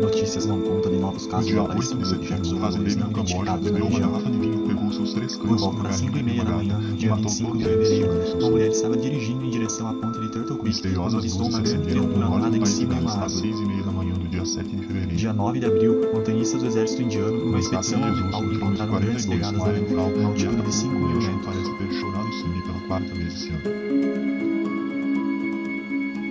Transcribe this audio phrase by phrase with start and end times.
[0.00, 3.78] Notícias não contam de novos casos de 8 de objetos voadores não na identificados na
[3.78, 4.12] região.
[4.12, 6.80] garrafa de vinho, pegou seus três Por volta das uma 5 e meia da manhã,
[6.96, 10.28] dia matou 25 todos de fevereiro, uma mulher estava dirigindo em direção à ponte de
[10.28, 13.40] Turtle Creek quando Misteriosas avistou uma grande norte do em cima de uma às árvore.
[13.40, 15.16] 6 meia da manhã do dia 7 de fevereiro.
[15.16, 19.62] Dia 9 de abril, montanhistas do exército indiano, numa expedição Jesus, encontraram grandes 42, pegadas
[19.62, 21.44] da aventural uma altitude de 5 mil metros.
[21.44, 23.62] parece ter chorado sangue pela quarta vez esse ano.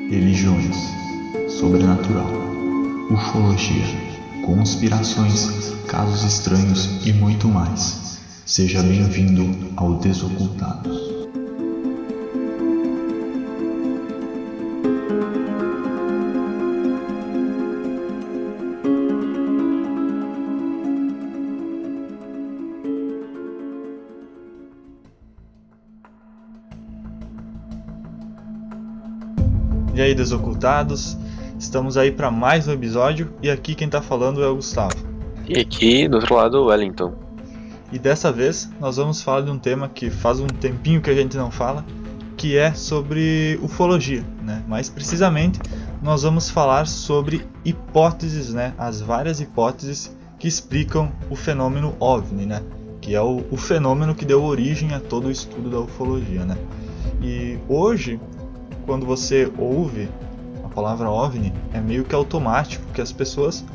[0.10, 0.78] Religiões,
[1.50, 2.47] sobrenatural,
[3.10, 3.86] ufologia,
[4.46, 8.20] conspirações, casos estranhos e muito mais.
[8.46, 11.18] Seja bem-vindo ao Desocultados.
[29.94, 31.18] E aí, desocultados?
[31.60, 34.94] Estamos aí para mais um episódio e aqui quem tá falando é o Gustavo.
[35.48, 37.16] E aqui do outro lado, o Wellington.
[37.92, 41.16] E dessa vez nós vamos falar de um tema que faz um tempinho que a
[41.16, 41.84] gente não fala,
[42.38, 44.64] que é sobre ufologia, né?
[44.68, 45.60] Mais precisamente,
[46.00, 48.76] nós vamos falar sobre hipóteses, né?
[48.78, 52.62] As várias hipóteses que explicam o fenômeno OVNI, né?
[53.02, 56.56] Que é o, o fenômeno que deu origem a todo o estudo da ufologia, né?
[57.20, 58.20] E hoje,
[58.86, 60.08] quando você ouve
[60.78, 63.66] palavra OVNI, é meio que automático que as pessoas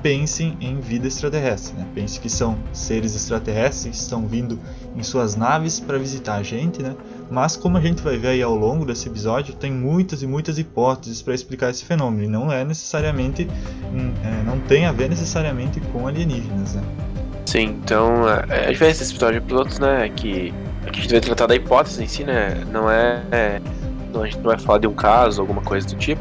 [0.00, 1.84] pensem em vida extraterrestre, né?
[1.92, 4.56] Pense que são seres extraterrestres que estão vindo
[4.96, 6.94] em suas naves para visitar a gente, né?
[7.28, 10.60] Mas como a gente vai ver aí ao longo desse episódio, tem muitas e muitas
[10.60, 13.48] hipóteses para explicar esse fenômeno e não é necessariamente,
[13.92, 16.82] hum, é, não tem a ver necessariamente com alienígenas, né?
[17.46, 20.54] Sim, então a, a diferença desse episódio para os outros, né, é que
[20.86, 23.60] a gente vai tratar da hipótese em si, né, não é, é
[24.14, 26.20] a gente não vai falar de um caso, alguma coisa do tipo,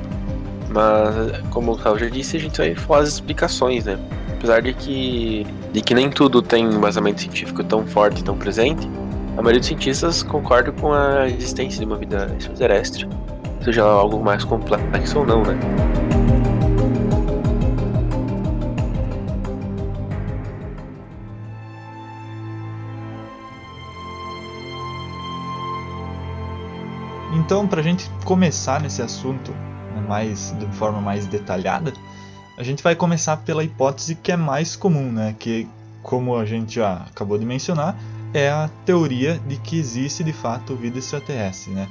[0.70, 3.98] mas como o Carlos já disse, a gente vai falar as explicações, né,
[4.34, 8.88] apesar de que, de que nem tudo tem um embasamento científico tão forte tão presente,
[9.38, 13.08] a maioria dos cientistas concorda com a existência de uma vida extraterrestre,
[13.64, 15.58] seja algo mais complexo ou não, né.
[27.38, 31.94] Então, para a gente começar nesse assunto né, mais de forma mais detalhada,
[32.58, 35.36] a gente vai começar pela hipótese que é mais comum, né?
[35.38, 35.68] Que,
[36.02, 37.96] como a gente já acabou de mencionar,
[38.34, 41.88] é a teoria de que existe de fato vida extraterrestre, né?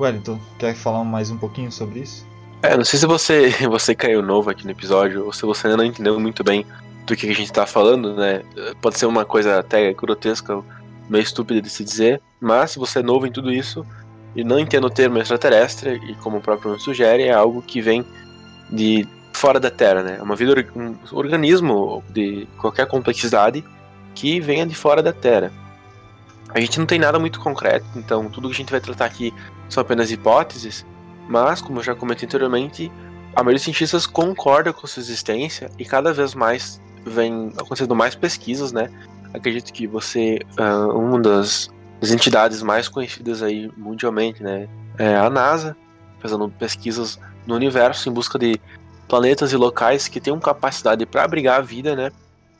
[0.00, 2.26] Wellington, quer falar mais um pouquinho sobre isso?
[2.62, 5.76] É, não sei se você, você caiu novo aqui no episódio, ou se você ainda
[5.76, 6.64] não entendeu muito bem
[7.04, 8.42] do que a gente tá falando, né?
[8.80, 10.62] Pode ser uma coisa até grotesca,
[11.10, 13.84] meio estúpida de se dizer, mas se você é novo em tudo isso
[14.38, 17.80] e não entende o termo extraterrestre, e como o próprio nome sugere, é algo que
[17.80, 18.06] vem
[18.70, 20.16] de fora da Terra, né?
[20.20, 23.64] É uma vida, um organismo de qualquer complexidade
[24.14, 25.50] que venha de fora da Terra.
[26.50, 29.34] A gente não tem nada muito concreto, então tudo que a gente vai tratar aqui
[29.68, 30.86] são apenas hipóteses,
[31.28, 32.92] mas, como eu já comentei anteriormente,
[33.34, 38.14] a maioria dos cientistas concorda com sua existência e cada vez mais vem acontecendo mais
[38.14, 38.88] pesquisas, né?
[39.34, 41.68] Acredito que você, uh, uma das,
[42.00, 45.76] das entidades mais conhecidas aí mundialmente, né, é a NASA,
[46.20, 48.60] fazendo pesquisas no universo em busca de
[49.08, 52.10] planetas e locais que tenham capacidade para abrigar a vida, né?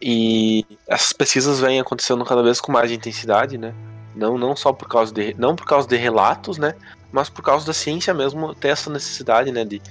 [0.01, 3.75] E essas pesquisas vêm acontecendo cada vez com mais intensidade, né?
[4.17, 6.75] Não, não só por causa de não por causa de relatos, né?
[7.13, 9.65] Mas por causa da ciência mesmo ter essa necessidade, né?
[9.65, 9.83] De,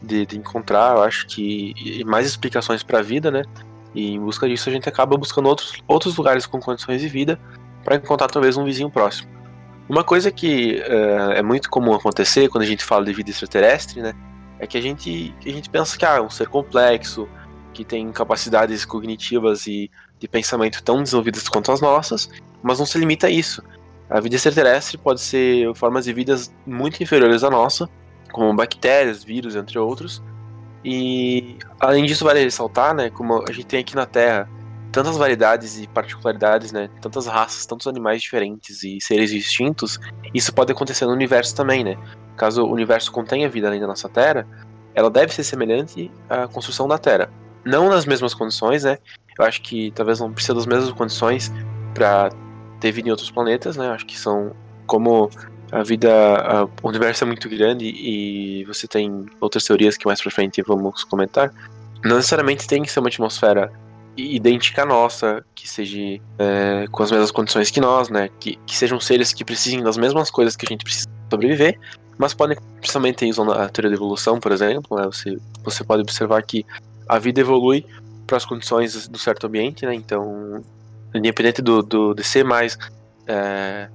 [0.00, 3.42] de, de encontrar, eu acho que mais explicações para a vida, né?
[3.94, 7.38] E em busca disso a gente acaba buscando outros, outros lugares com condições de vida
[7.86, 9.30] para encontrar talvez um vizinho próximo.
[9.88, 14.02] Uma coisa que uh, é muito comum acontecer quando a gente fala de vida extraterrestre,
[14.02, 14.12] né?
[14.58, 17.28] É que a gente, a gente pensa que ah, é um ser complexo,
[17.72, 19.88] que tem capacidades cognitivas e
[20.18, 22.28] de pensamento tão desenvolvidas quanto as nossas,
[22.60, 23.62] mas não se limita a isso.
[24.10, 27.88] A vida extraterrestre pode ser formas de vidas muito inferiores à nossa,
[28.32, 30.20] como bactérias, vírus, entre outros.
[30.84, 34.48] E além disso, vale ressaltar, né, como a gente tem aqui na Terra
[34.92, 39.98] tantas variedades e particularidades, né, tantas raças, tantos animais diferentes e seres distintos,
[40.32, 41.96] isso pode acontecer no universo também, né?
[42.36, 44.46] Caso o universo contenha vida além da nossa Terra,
[44.94, 47.30] ela deve ser semelhante à construção da Terra.
[47.64, 48.98] Não nas mesmas condições, né?
[49.38, 51.52] Eu acho que talvez não precisa das mesmas condições
[51.92, 52.30] para
[52.80, 53.88] ter vida em outros planetas, né?
[53.88, 54.52] Eu acho que são
[54.86, 55.30] como
[55.72, 60.22] a vida, a, o universo é muito grande e você tem outras teorias que mais
[60.22, 61.52] pra frente vamos comentar.
[62.04, 63.72] Não necessariamente tem que ser uma atmosfera
[64.16, 65.98] idêntica à nossa, que seja
[66.38, 68.28] é, com as mesmas condições que nós, né?
[68.40, 71.78] Que, que sejam seres que precisem das mesmas coisas que a gente precisa sobreviver,
[72.18, 75.04] mas podem, principalmente usando a teoria da evolução, por exemplo, né?
[75.04, 76.64] você, você pode observar que
[77.08, 77.84] a vida evolui
[78.26, 79.94] para as condições do certo ambiente, né?
[79.94, 80.64] Então,
[81.14, 82.76] independente do, do de ser mais
[83.26, 83.88] é,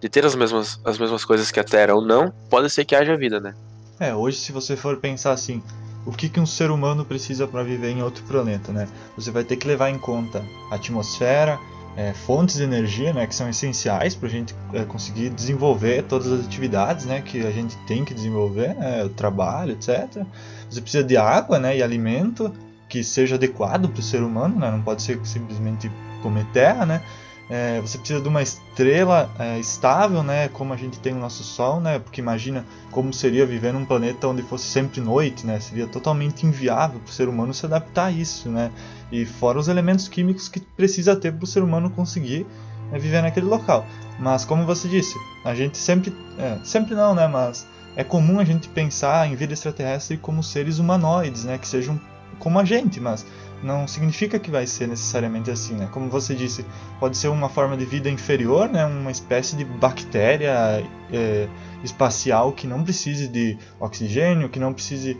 [0.00, 2.94] de ter as mesmas, as mesmas coisas que a Terra ou não, pode ser que
[2.94, 3.54] haja vida, né?
[3.98, 5.62] É, hoje se você for pensar assim,
[6.08, 8.88] o que, que um ser humano precisa para viver em outro planeta, né?
[9.14, 11.60] Você vai ter que levar em conta a atmosfera,
[11.98, 16.32] é, fontes de energia, né, que são essenciais para a gente é, conseguir desenvolver todas
[16.32, 20.24] as atividades, né, que a gente tem que desenvolver, né, o trabalho, etc.
[20.70, 22.54] Você precisa de água, né, e alimento
[22.88, 25.90] que seja adequado para o ser humano, né, não pode ser simplesmente
[26.22, 27.02] comer terra, né.
[27.50, 31.42] É, você precisa de uma estrela é, estável, né, como a gente tem o nosso
[31.42, 35.86] Sol, né, porque imagina como seria viver num planeta onde fosse sempre noite, né, seria
[35.86, 38.70] totalmente inviável para o ser humano se adaptar a isso, né,
[39.10, 42.46] e fora os elementos químicos que precisa ter para o ser humano conseguir
[42.92, 43.86] né, viver naquele local.
[44.18, 47.66] Mas como você disse, a gente sempre, é, sempre não, né, mas
[47.96, 51.98] é comum a gente pensar em vida extraterrestre como seres humanoides, né, que sejam
[52.38, 53.26] como a gente, mas
[53.62, 55.88] não significa que vai ser necessariamente assim, né?
[55.92, 56.64] Como você disse,
[57.00, 58.84] pode ser uma forma de vida inferior, né?
[58.84, 61.48] Uma espécie de bactéria é,
[61.82, 65.16] espacial que não precise de oxigênio, que não precise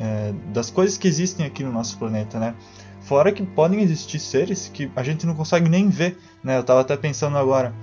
[0.00, 2.54] é, das coisas que existem aqui no nosso planeta, né?
[3.02, 6.56] Fora que podem existir seres que a gente não consegue nem ver, né?
[6.56, 7.74] Eu estava até pensando agora,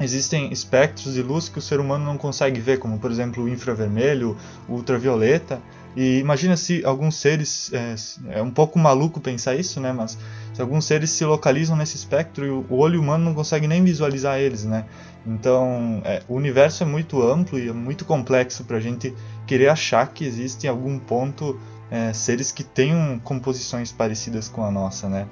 [0.00, 3.48] existem espectros de luz que o ser humano não consegue ver, como por exemplo o
[3.48, 4.36] infravermelho,
[4.68, 5.60] o ultravioleta.
[5.96, 7.70] E imagina se alguns seres.
[7.72, 7.94] É,
[8.38, 9.92] é, um pouco maluco pensar isso, né?
[9.92, 10.16] Mas
[10.54, 14.38] se alguns seres se localizam nesse espectro e o olho humano não consegue nem visualizar
[14.38, 14.84] eles, né?
[15.26, 19.14] Então, é, o universo é muito amplo e é muito complexo para a gente
[19.46, 21.58] querer achar que existe em algum ponto
[21.90, 25.26] é, seres que tenham composições parecidas com a nossa, né?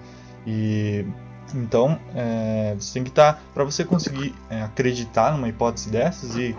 [0.46, 1.06] E
[1.55, 6.37] então, é, você tem que estar tá, para você conseguir é, acreditar numa hipótese dessas
[6.37, 6.55] e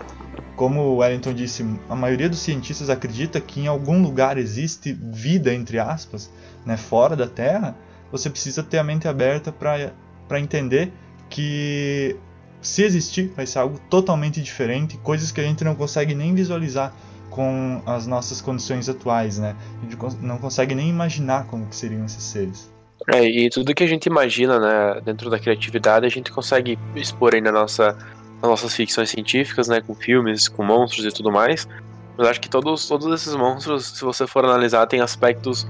[0.56, 5.54] como o Wellington disse, a maioria dos cientistas acredita que em algum lugar existe vida,
[5.54, 6.30] entre aspas,
[6.66, 7.74] né, fora da Terra,
[8.12, 10.92] você precisa ter a mente aberta para entender
[11.30, 12.16] que
[12.60, 16.94] se existir vai ser algo totalmente diferente, coisas que a gente não consegue nem visualizar
[17.30, 19.56] com as nossas condições atuais, né?
[19.78, 22.70] A gente não consegue nem imaginar como que seriam esses seres.
[23.08, 27.34] É, e tudo que a gente imagina, né, dentro da criatividade, a gente consegue expor
[27.34, 27.96] aí na nossa
[28.40, 31.68] nas nossas ficções científicas, né, com filmes, com monstros e tudo mais.
[32.16, 35.66] Mas acho que todos, todos esses monstros, se você for analisar, têm aspectos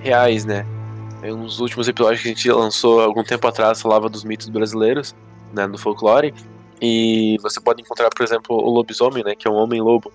[0.00, 0.66] reais, né?
[1.22, 5.14] Em uns últimos episódios que a gente lançou algum tempo atrás falava dos mitos brasileiros,
[5.52, 6.34] né, do folclore.
[6.80, 10.12] E você pode encontrar, por exemplo, o lobisomem, né, que é um homem-lobo.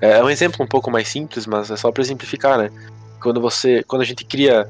[0.00, 2.70] É um exemplo um pouco mais simples, mas é só para exemplificar, né?
[3.20, 4.68] Quando você, quando a gente cria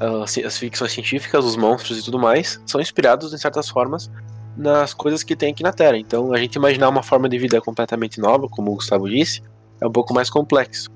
[0.00, 4.10] uh, as ficções científicas, os monstros e tudo mais, são inspirados, em certas formas,
[4.56, 5.96] nas coisas que tem aqui na Terra.
[5.96, 9.42] Então, a gente imaginar uma forma de vida completamente nova, como o Gustavo disse,
[9.80, 10.90] é um pouco mais complexo.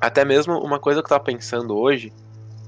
[0.00, 2.12] Até mesmo uma coisa que eu tava pensando hoje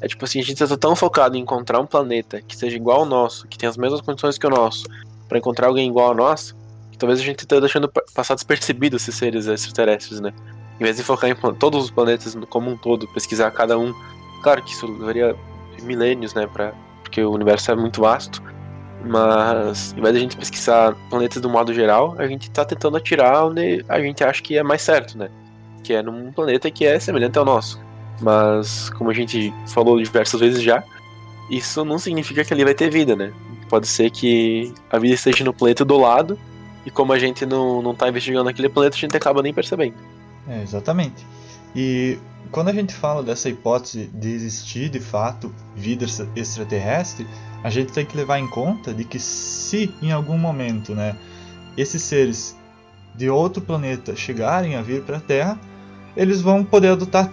[0.00, 3.00] é tipo assim, a gente tá tão focado em encontrar um planeta que seja igual
[3.00, 4.86] ao nosso, que tenha as mesmas condições que o nosso,
[5.28, 6.56] para encontrar alguém igual ao nosso,
[6.90, 10.32] que talvez a gente esteja deixando passar despercebido esses seres extraterrestres, né?
[10.80, 13.94] Em vez de focar em todos os planetas como um todo, pesquisar cada um.
[14.42, 15.36] Claro que isso levaria
[15.80, 16.72] milênios, né, pra,
[17.02, 18.42] porque o universo é muito vasto.
[19.04, 22.96] Mas, em vez de a gente pesquisar planetas do modo geral, a gente está tentando
[22.96, 25.30] atirar onde a gente acha que é mais certo, né?
[25.82, 27.80] Que é num planeta que é semelhante ao nosso.
[28.20, 30.84] Mas, como a gente falou diversas vezes já,
[31.50, 33.32] isso não significa que ali vai ter vida, né?
[33.70, 36.38] Pode ser que a vida esteja no planeta do lado,
[36.84, 39.94] e como a gente não, não tá investigando aquele planeta, a gente acaba nem percebendo.
[40.48, 41.26] É, exatamente.
[41.74, 42.18] E
[42.50, 47.26] quando a gente fala dessa hipótese de existir de fato vida extraterrestre,
[47.62, 51.16] a gente tem que levar em conta de que se em algum momento, né,
[51.76, 52.56] esses seres
[53.14, 55.60] de outro planeta chegarem a vir para a Terra,
[56.16, 57.32] eles vão poder adotar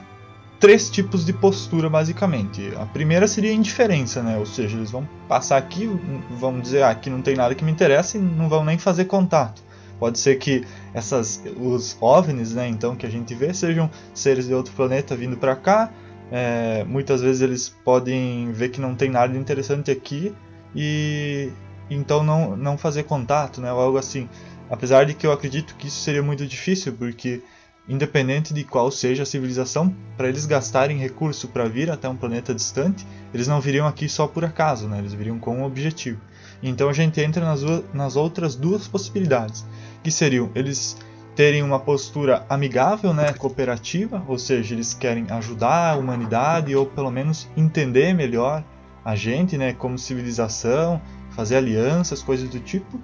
[0.59, 2.71] três tipos de postura basicamente.
[2.77, 4.37] A primeira seria a indiferença, né?
[4.37, 5.89] Ou seja, eles vão passar aqui,
[6.31, 9.05] vão dizer, ah, aqui não tem nada que me interessa e não vão nem fazer
[9.05, 9.61] contato.
[9.99, 10.63] Pode ser que
[10.97, 15.37] essas os OVNIs, né, então que a gente vê, sejam seres de outro planeta vindo
[15.37, 15.91] para cá,
[16.31, 20.33] é, muitas vezes eles podem ver que não tem nada interessante aqui
[20.75, 21.51] e
[21.87, 24.27] então não, não fazer contato, né, ou algo assim.
[24.69, 27.41] Apesar de que eu acredito que isso seria muito difícil, porque
[27.87, 32.53] independente de qual seja a civilização, para eles gastarem recurso para vir até um planeta
[32.53, 34.99] distante, eles não viriam aqui só por acaso, né?
[34.99, 36.19] eles viriam com um objetivo.
[36.61, 37.61] Então a gente entra nas,
[37.93, 39.65] nas outras duas possibilidades,
[40.03, 40.97] que seriam eles
[41.35, 47.11] terem uma postura amigável, né, cooperativa, ou seja, eles querem ajudar a humanidade ou pelo
[47.11, 48.63] menos entender melhor
[49.05, 52.99] a gente, né, como civilização, fazer alianças, coisas do tipo,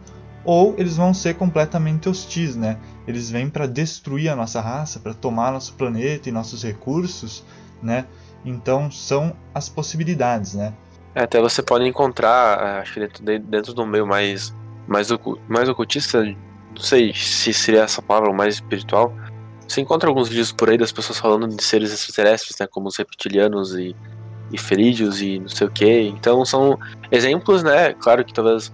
[0.46, 2.78] ou eles vão ser completamente hostis, né?
[3.08, 7.44] Eles vêm para destruir a nossa raça, para tomar nosso planeta e nossos recursos,
[7.82, 8.06] né?
[8.46, 10.74] Então são as possibilidades, né?
[11.16, 14.54] É, até você pode encontrar, acho que dentro, dentro do meio mais,
[14.88, 15.08] mais,
[15.48, 19.14] mais ocultista, não sei se seria essa palavra mais espiritual,
[19.68, 22.98] você encontra alguns vídeos por aí das pessoas falando de seres extraterrestres, né, como os
[22.98, 23.96] reptilianos e,
[24.52, 26.02] e ferídeos e não sei o que.
[26.08, 26.78] Então são
[27.12, 27.94] exemplos, né?
[27.94, 28.72] Claro que talvez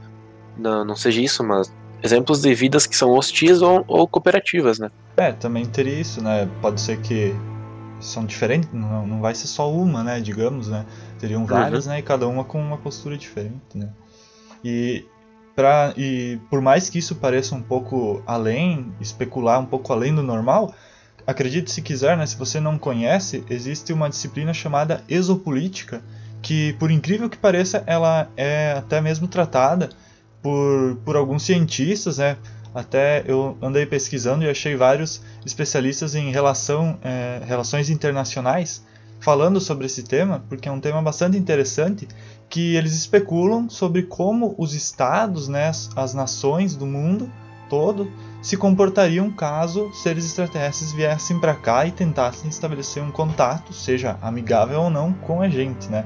[0.57, 4.89] não, não seja isso, mas exemplos de vidas que são hostis ou, ou cooperativas, né?
[5.17, 6.49] É, também teria isso, né?
[6.61, 7.35] Pode ser que
[7.99, 10.19] são diferentes, não, não vai ser só uma, né?
[10.19, 10.85] Digamos, né?
[11.19, 11.93] Teriam várias, uhum.
[11.93, 11.99] né?
[11.99, 13.89] E cada uma com uma postura diferente, né?
[14.63, 15.05] E,
[15.55, 20.23] pra, e por mais que isso pareça um pouco além, especular um pouco além do
[20.23, 20.73] normal,
[21.27, 22.25] acredite se quiser, né?
[22.25, 26.01] Se você não conhece, existe uma disciplina chamada exopolítica,
[26.41, 29.89] que por incrível que pareça, ela é até mesmo tratada
[30.41, 32.37] por, por alguns cientistas, né?
[32.73, 38.83] Até eu andei pesquisando e achei vários especialistas em relação, é, relações internacionais
[39.19, 42.07] falando sobre esse tema, porque é um tema bastante interessante,
[42.47, 47.29] que eles especulam sobre como os estados, né, as nações do mundo
[47.69, 54.17] todo se comportariam caso seres extraterrestres viessem para cá e tentassem estabelecer um contato, seja
[54.21, 56.05] amigável ou não, com a gente, né?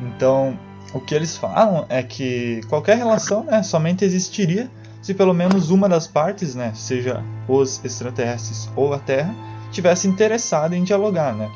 [0.00, 0.56] Então,
[0.94, 4.70] o que eles falam é que qualquer relação né, somente existiria
[5.02, 9.34] se pelo menos uma das partes, né, seja os extraterrestres ou a Terra,
[9.70, 11.50] tivesse interessado em dialogar, né?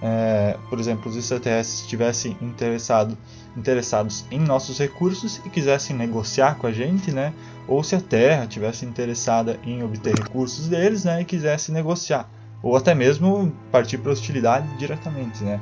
[0.00, 3.16] É, por exemplo, os extraterrestres estivessem interessado,
[3.56, 7.32] interessados em nossos recursos e quisessem negociar com a gente, né?
[7.66, 11.22] Ou se a Terra tivesse interessada em obter recursos deles, né?
[11.22, 12.28] E quisesse negociar,
[12.62, 15.60] ou até mesmo partir para hostilidade diretamente, né?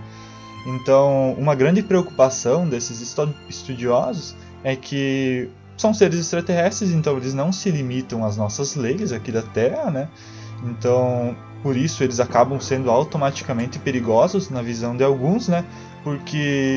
[0.67, 3.01] Então, uma grande preocupação desses
[3.49, 9.33] estudiosos é que são seres extraterrestres, então eles não se limitam às nossas leis aqui
[9.33, 10.09] da Terra, né?
[10.63, 15.65] Então, por isso eles acabam sendo automaticamente perigosos na visão de alguns, né?
[16.05, 16.37] Porque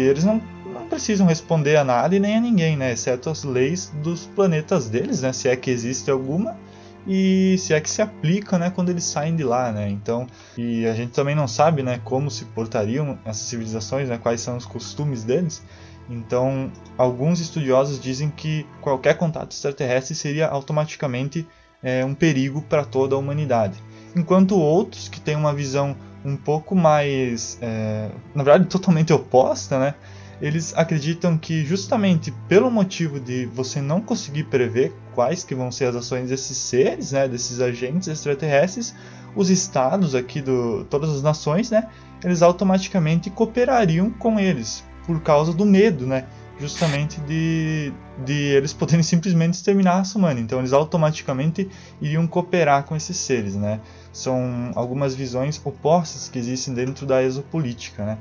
[0.09, 0.41] eles não,
[0.73, 2.93] não precisam responder a nada e nem a ninguém, né?
[2.93, 5.33] Exceto as leis dos planetas deles, né?
[5.33, 6.55] Se é que existe alguma
[7.05, 9.89] e se é que se aplica, né, quando eles saem de lá, né?
[9.89, 14.41] Então, e a gente também não sabe, né, como se portariam essas civilizações, né, quais
[14.41, 15.63] são os costumes deles.
[16.09, 21.47] Então, alguns estudiosos dizem que qualquer contato extraterrestre seria automaticamente
[21.81, 23.77] é, um perigo para toda a humanidade,
[24.15, 25.95] enquanto outros que têm uma visão
[26.25, 29.95] um pouco mais, é, na verdade, totalmente oposta, né?
[30.43, 35.85] eles acreditam que justamente pelo motivo de você não conseguir prever quais que vão ser
[35.85, 38.93] as ações desses seres, né, desses agentes extraterrestres,
[39.35, 41.89] os estados aqui do todas as nações, né,
[42.23, 46.25] eles automaticamente cooperariam com eles por causa do medo, né,
[46.59, 47.91] justamente de,
[48.25, 50.39] de eles poderem simplesmente exterminar a raça humana.
[50.39, 51.69] Então eles automaticamente
[52.01, 53.79] iriam cooperar com esses seres, né?
[54.11, 58.17] São algumas visões opostas que existem dentro da exopolítica, né?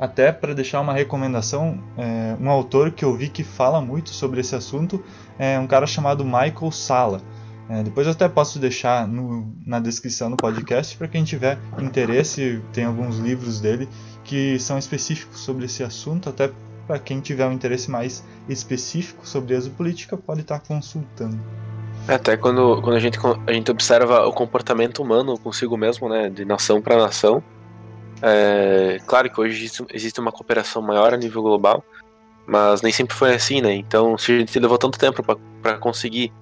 [0.00, 4.40] Até para deixar uma recomendação, é, um autor que eu vi que fala muito sobre
[4.40, 5.02] esse assunto
[5.38, 7.20] é um cara chamado Michael Sala.
[7.68, 12.62] É, depois eu até posso deixar no, na descrição do podcast para quem tiver interesse.
[12.72, 13.88] Tem alguns livros dele
[14.24, 16.30] que são específicos sobre esse assunto.
[16.30, 16.50] Até
[16.86, 21.38] para quem tiver um interesse mais específico sobre exopolítica pode estar consultando.
[22.08, 26.30] É, até quando, quando a, gente, a gente observa o comportamento humano consigo mesmo, né,
[26.30, 27.42] de nação para nação,
[28.22, 31.84] é, claro que hoje existe, uma cooperação maior a nível global,
[32.46, 33.74] mas nem sempre foi assim, né?
[33.74, 35.22] Então, se a gente levou tanto tempo
[35.62, 36.32] para conseguir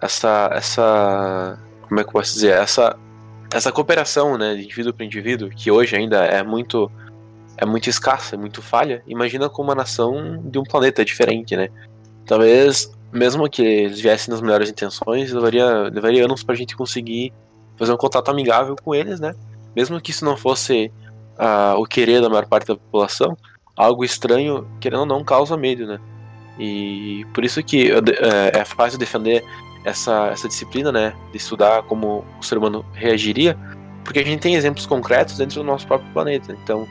[0.00, 1.58] essa, essa,
[1.88, 2.96] como é que eu posso dizer, essa,
[3.52, 6.90] essa cooperação, né, de indivíduo para indivíduo, que hoje ainda é muito,
[7.56, 9.02] é muito escassa, é muito falha.
[9.06, 11.68] Imagina com uma nação de um planeta diferente, né?
[12.24, 17.32] Talvez, mesmo que eles viessem nas melhores intenções, levaria, levaria anos para a gente conseguir
[17.76, 19.34] fazer um contato amigável com eles, né?
[19.74, 20.92] Mesmo que isso não fosse
[21.76, 23.36] o querer da maior parte da população,
[23.76, 25.98] algo estranho, querendo ou não, causa medo, né?
[26.58, 29.44] E por isso que é, é fácil defender
[29.84, 31.14] essa, essa disciplina, né?
[31.30, 33.56] De estudar como o ser humano reagiria,
[34.04, 36.56] porque a gente tem exemplos concretos dentro do nosso próprio planeta.
[36.62, 36.86] Então,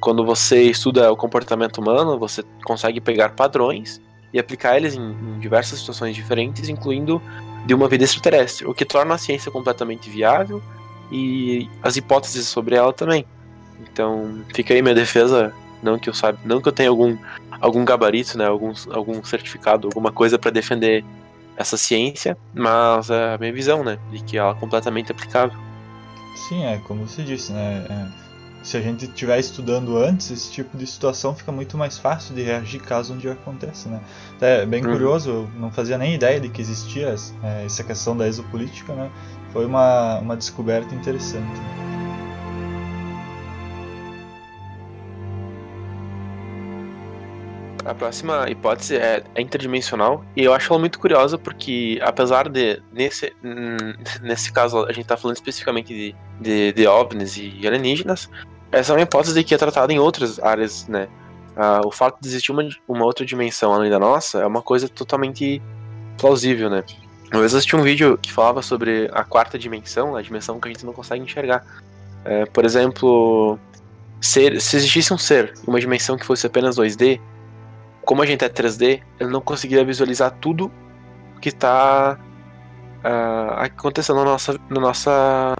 [0.00, 4.00] quando você estuda o comportamento humano, você consegue pegar padrões
[4.32, 7.20] e aplicar eles em, em diversas situações diferentes, incluindo
[7.66, 10.62] de uma vida extraterrestre, o que torna a ciência completamente viável
[11.10, 13.26] e as hipóteses sobre ela também.
[13.80, 15.52] Então, fica aí minha defesa,
[15.82, 17.16] não que eu saiba, não que eu tenha algum
[17.60, 21.04] algum gabarito, né, algum, algum certificado, alguma coisa para defender
[21.56, 25.58] essa ciência, mas é a minha visão, né, de que ela é completamente aplicável.
[26.48, 28.06] Sim, é como você disse, né, é,
[28.62, 32.42] se a gente estiver estudando antes, esse tipo de situação fica muito mais fácil de
[32.42, 34.00] reagir caso um dia aconteça, né.
[34.40, 34.90] É bem hum.
[34.90, 39.10] curioso, eu não fazia nem ideia de que existia é, essa questão da exopolítica, né,
[39.52, 41.58] foi uma, uma descoberta interessante.
[47.86, 52.82] A próxima hipótese é, é, interdimensional e eu acho ela muito curiosa porque, apesar de,
[52.92, 53.32] nesse,
[54.22, 58.28] nesse caso, a gente está falando especificamente de, de, de, OVNIs e alienígenas,
[58.72, 61.06] essa é uma hipótese que é tratada em outras áreas, né?
[61.56, 64.88] Ah, o fato de existir uma, uma outra dimensão além da nossa é uma coisa
[64.88, 65.62] totalmente
[66.18, 66.82] plausível, né?
[67.30, 70.84] Eu assisti um vídeo que falava sobre a quarta dimensão, a dimensão que a gente
[70.84, 71.64] não consegue enxergar.
[72.24, 73.58] É, por exemplo,
[74.20, 77.20] ser, se existisse um ser uma dimensão que fosse apenas 2D,
[78.06, 80.70] como a gente é 3D, ele não conseguiria visualizar tudo
[81.40, 82.16] que está
[83.04, 85.56] uh, acontecendo no nossa, no nossa,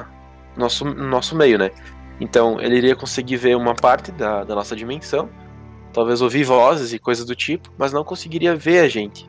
[0.56, 1.72] nosso, no nosso meio, né?
[2.20, 5.28] Então, ele iria conseguir ver uma parte da, da nossa dimensão,
[5.92, 9.28] talvez ouvir vozes e coisas do tipo, mas não conseguiria ver a gente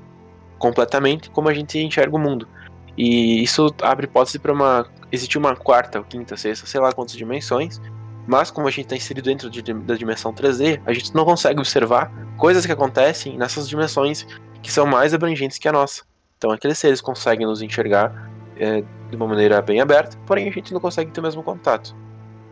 [0.60, 2.48] completamente como a gente enxerga o mundo.
[2.96, 7.82] E isso abre hipótese para uma existir uma quarta, quinta, sexta, sei lá quantas dimensões,
[8.28, 11.60] mas como a gente está inserido dentro de, da dimensão 3D, a gente não consegue
[11.60, 14.28] observar coisas que acontecem nessas dimensões
[14.62, 16.04] que são mais abrangentes que a nossa.
[16.38, 20.74] Então aqueles seres conseguem nos enxergar é, de uma maneira bem aberta, porém a gente
[20.74, 21.96] não consegue ter o mesmo contato.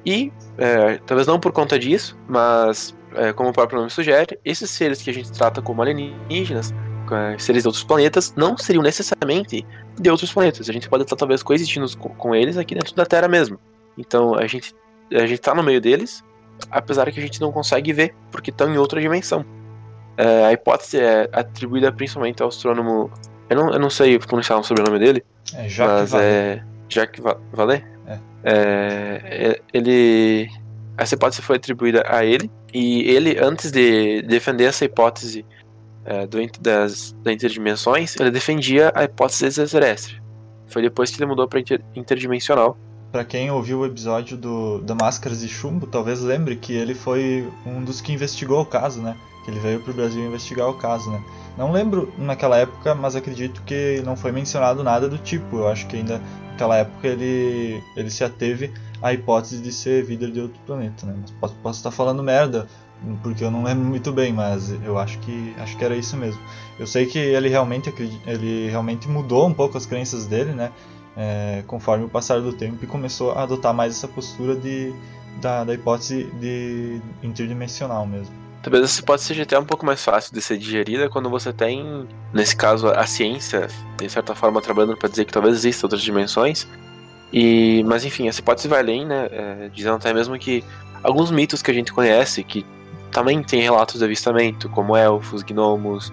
[0.05, 4.69] E, é, talvez não por conta disso, mas é, como o próprio nome sugere, esses
[4.69, 6.73] seres que a gente trata como alienígenas,
[7.11, 9.65] é, seres de outros planetas, não seriam necessariamente
[9.99, 10.69] de outros planetas.
[10.69, 13.59] A gente pode estar talvez coexistindo com, com eles aqui dentro da Terra mesmo.
[13.97, 14.73] Então a gente
[15.11, 16.23] a gente tá no meio deles,
[16.69, 19.45] apesar que a gente não consegue ver, porque estão em outra dimensão.
[20.17, 23.11] É, a hipótese é atribuída principalmente ao astrônomo.
[23.49, 25.23] Eu não, eu não sei pronunciar o sobrenome dele.
[25.53, 26.63] É Jacques mas é.
[26.87, 27.83] Jacques Vallée?
[28.07, 28.19] É.
[28.43, 29.21] é.
[29.23, 30.49] É, ele.
[30.97, 35.45] Essa hipótese foi atribuída a ele, e ele, antes de defender essa hipótese
[36.05, 40.21] é, do, das, das interdimensões, ele defendia a hipótese extraterrestre.
[40.67, 42.77] Foi depois que ele mudou para inter, interdimensional,
[43.11, 47.49] para quem ouviu o episódio do, da Máscaras de Chumbo, talvez lembre que ele foi
[47.65, 49.15] um dos que investigou o caso, né?
[49.43, 51.23] Que ele veio para o Brasil investigar o caso, né?
[51.57, 55.57] Não lembro naquela época, mas acredito que não foi mencionado nada do tipo.
[55.57, 60.29] Eu acho que ainda naquela época ele, ele se ateve à hipótese de ser vida
[60.29, 61.15] de outro planeta, né?
[61.21, 62.67] Mas posso, posso estar falando merda,
[63.21, 66.41] porque eu não lembro muito bem, mas eu acho que acho que era isso mesmo.
[66.79, 67.93] Eu sei que ele realmente
[68.25, 70.71] ele realmente mudou um pouco as crenças dele, né?
[71.17, 74.93] É, conforme o passar do tempo e começou a adotar mais essa postura de,
[75.41, 78.33] da, da hipótese de interdimensional mesmo.
[78.61, 82.07] Talvez essa hipótese seja até um pouco mais fácil de ser digerida quando você tem,
[82.33, 86.67] nesse caso, a ciência, de certa forma, trabalhando para dizer que talvez existam outras dimensões.
[87.31, 89.27] E, mas enfim, essa hipótese vai além, né?
[89.31, 90.63] É, dizendo até mesmo que
[91.03, 92.65] alguns mitos que a gente conhece, que
[93.11, 96.11] também tem relatos de avistamento, como elfos, gnomos,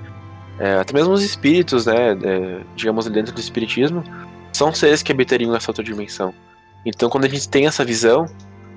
[0.58, 2.12] é, até mesmo os espíritos, né?
[2.22, 4.04] É, digamos dentro do espiritismo,
[4.52, 6.34] são seres que habitariam essa outra dimensão.
[6.84, 8.26] Então, quando a gente tem essa visão,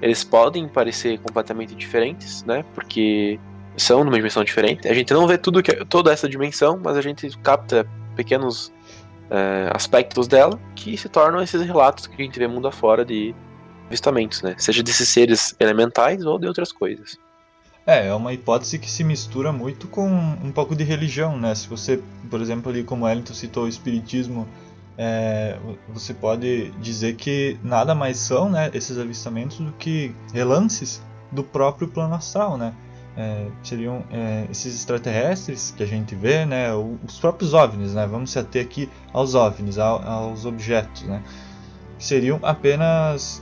[0.02, 2.64] eles podem parecer completamente diferentes, né?
[2.74, 3.40] Porque
[3.78, 4.88] são numa dimensão diferente.
[4.88, 8.72] A gente não vê tudo que toda essa dimensão, mas a gente capta pequenos
[9.30, 13.34] é, aspectos dela que se tornam esses relatos que a gente vê mundo afora de
[13.88, 14.56] avistamentos, né?
[14.58, 17.18] Seja desses seres elementais ou de outras coisas.
[17.86, 21.54] É, é uma hipótese que se mistura muito com um pouco de religião, né?
[21.54, 24.48] Se você, por exemplo, ali como Wellington citou o espiritismo
[24.98, 25.58] é,
[25.90, 31.88] você pode dizer que nada mais são né, esses avistamentos do que relances do próprio
[31.88, 32.74] plano astral, né?
[33.18, 38.30] É, seriam é, esses extraterrestres que a gente vê, né, os próprios OVNIs, né, vamos
[38.30, 41.24] se ater aqui aos OVNIs, aos objetos, né,
[41.98, 43.42] seriam apenas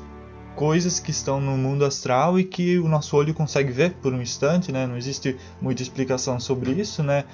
[0.55, 4.21] coisas que estão no mundo astral e que o nosso olho consegue ver por um
[4.21, 7.25] instante, né, não existe muita explicação sobre isso, né,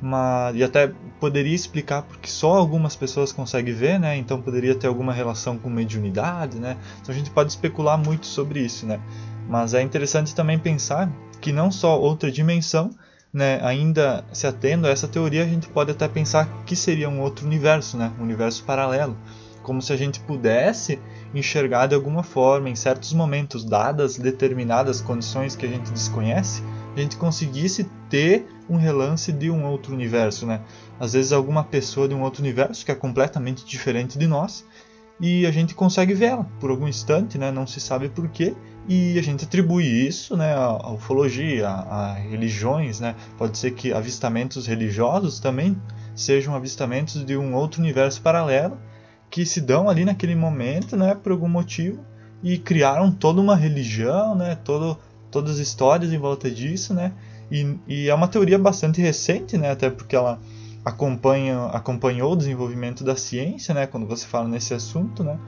[0.00, 4.16] mas, e até poderia explicar porque só algumas pessoas conseguem ver, né?
[4.16, 6.76] Então poderia ter alguma relação com mediunidade, né?
[7.00, 9.00] Então a gente pode especular muito sobre isso, né?
[9.48, 12.90] Mas é interessante também pensar que não só outra dimensão,
[13.32, 17.20] né, ainda se atendo a essa teoria, a gente pode até pensar que seria um
[17.20, 19.16] outro universo, né, um universo paralelo,
[19.62, 21.00] como se a gente pudesse
[21.34, 26.62] enxergar de alguma forma, em certos momentos, dadas determinadas condições que a gente desconhece,
[26.96, 30.60] a gente conseguisse ter um relance de um outro universo, né?
[31.00, 34.64] Às vezes alguma pessoa de um outro universo que é completamente diferente de nós
[35.20, 37.50] e a gente consegue vê-la por algum instante, né?
[37.50, 38.54] Não se sabe porquê
[38.88, 40.54] e a gente atribui isso, né?
[40.54, 43.16] À ufologia, a religiões, né?
[43.36, 45.76] Pode ser que avistamentos religiosos também
[46.14, 48.78] sejam avistamentos de um outro universo paralelo
[49.28, 51.16] que se dão ali naquele momento, né?
[51.16, 51.98] Por algum motivo
[52.44, 54.54] e criaram toda uma religião, né?
[54.54, 54.96] Todo
[55.32, 57.12] todas as histórias em volta disso, né?
[57.50, 59.70] E, e, é uma teoria bastante recente, né?
[59.70, 60.40] Até porque ela
[60.84, 63.86] acompanha, acompanhou o desenvolvimento da ciência, né?
[63.86, 65.38] Quando você fala nesse assunto, né?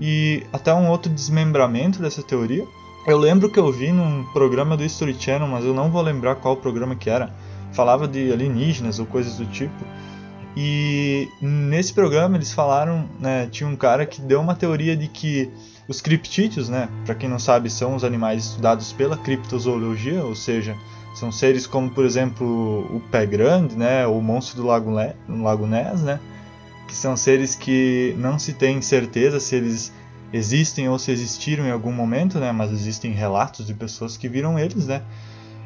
[0.00, 2.64] E até um outro desmembramento dessa teoria.
[3.06, 6.36] Eu lembro que eu vi num programa do History Channel, mas eu não vou lembrar
[6.36, 7.32] qual programa que era.
[7.72, 9.84] falava de alienígenas ou coisas do tipo.
[10.56, 15.50] E nesse programa eles falaram, né, tinha um cara que deu uma teoria de que
[15.88, 20.76] os criptídeos, né, para quem não sabe, são os animais estudados pela criptozoologia, ou seja,
[21.14, 25.66] são seres como, por exemplo, o pé grande, né, o monstro do Lago, Le Lago
[25.66, 26.20] Ness, né,
[26.86, 29.92] que são seres que não se tem certeza se eles
[30.32, 34.58] existem ou se existiram em algum momento, né, mas existem relatos de pessoas que viram
[34.58, 35.02] eles, né.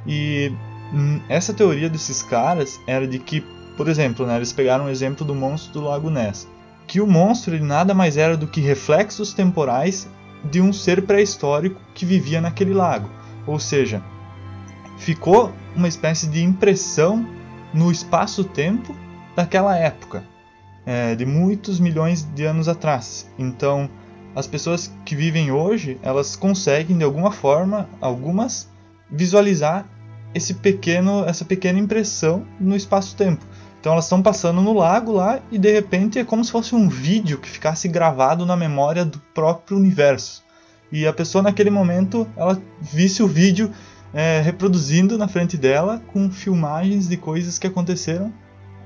[0.07, 0.53] E
[0.93, 3.43] hum, essa teoria desses caras era de que
[3.79, 6.49] por exemplo, né, eles pegaram o exemplo do monstro do Lago Ness,
[6.85, 10.09] que o monstro ele nada mais era do que reflexos temporais
[10.51, 13.09] de um ser pré-histórico que vivia naquele lago.
[13.47, 14.03] Ou seja,
[14.99, 17.27] ficou uma espécie de impressão
[17.73, 18.95] no espaço-tempo
[19.35, 20.25] daquela época,
[20.85, 23.29] é, de muitos milhões de anos atrás.
[23.39, 23.89] Então,
[24.35, 28.69] as pessoas que vivem hoje, elas conseguem de alguma forma, algumas,
[29.11, 29.87] visualizar
[30.35, 33.45] esse pequeno, essa pequena impressão no espaço-tempo.
[33.81, 36.89] Então elas estão passando no lago lá e de repente é como se fosse um
[36.89, 40.45] vídeo que ficasse gravado na memória do próprio universo.
[40.91, 43.73] E a pessoa naquele momento ela visse o vídeo
[44.13, 48.33] é, reproduzindo na frente dela com filmagens de coisas que aconteceram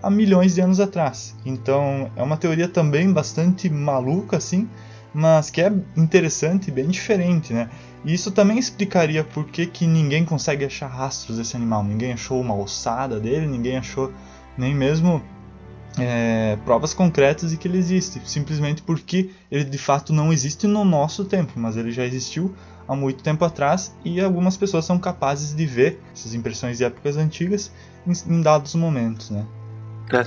[0.03, 1.37] há milhões de anos atrás.
[1.45, 4.69] Então é uma teoria também bastante maluca assim,
[5.15, 7.69] mas que é interessante e bem diferente, né?
[8.05, 11.85] E isso também explicaria por que, que ninguém consegue achar rastros desse animal.
[11.85, 14.13] Ninguém achou uma ossada dele, ninguém achou
[14.59, 15.23] nem mesmo
[15.99, 20.85] é, provas concretas de que ele existe, simplesmente porque ele de fato não existe no
[20.85, 22.55] nosso tempo, mas ele já existiu
[22.87, 27.17] há muito tempo atrás e algumas pessoas são capazes de ver essas impressões de épocas
[27.17, 27.73] antigas
[28.07, 29.47] em, em dados momentos, né?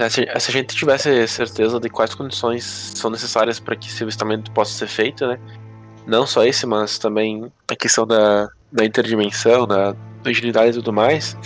[0.09, 2.63] Se a gente tivesse certeza de quais condições
[2.95, 5.39] são necessárias para que esse avistamento possa ser feito, né?
[6.07, 10.91] Não só esse, mas também a questão da, da interdimensão, da, da agilidade e tudo
[10.91, 11.37] mais,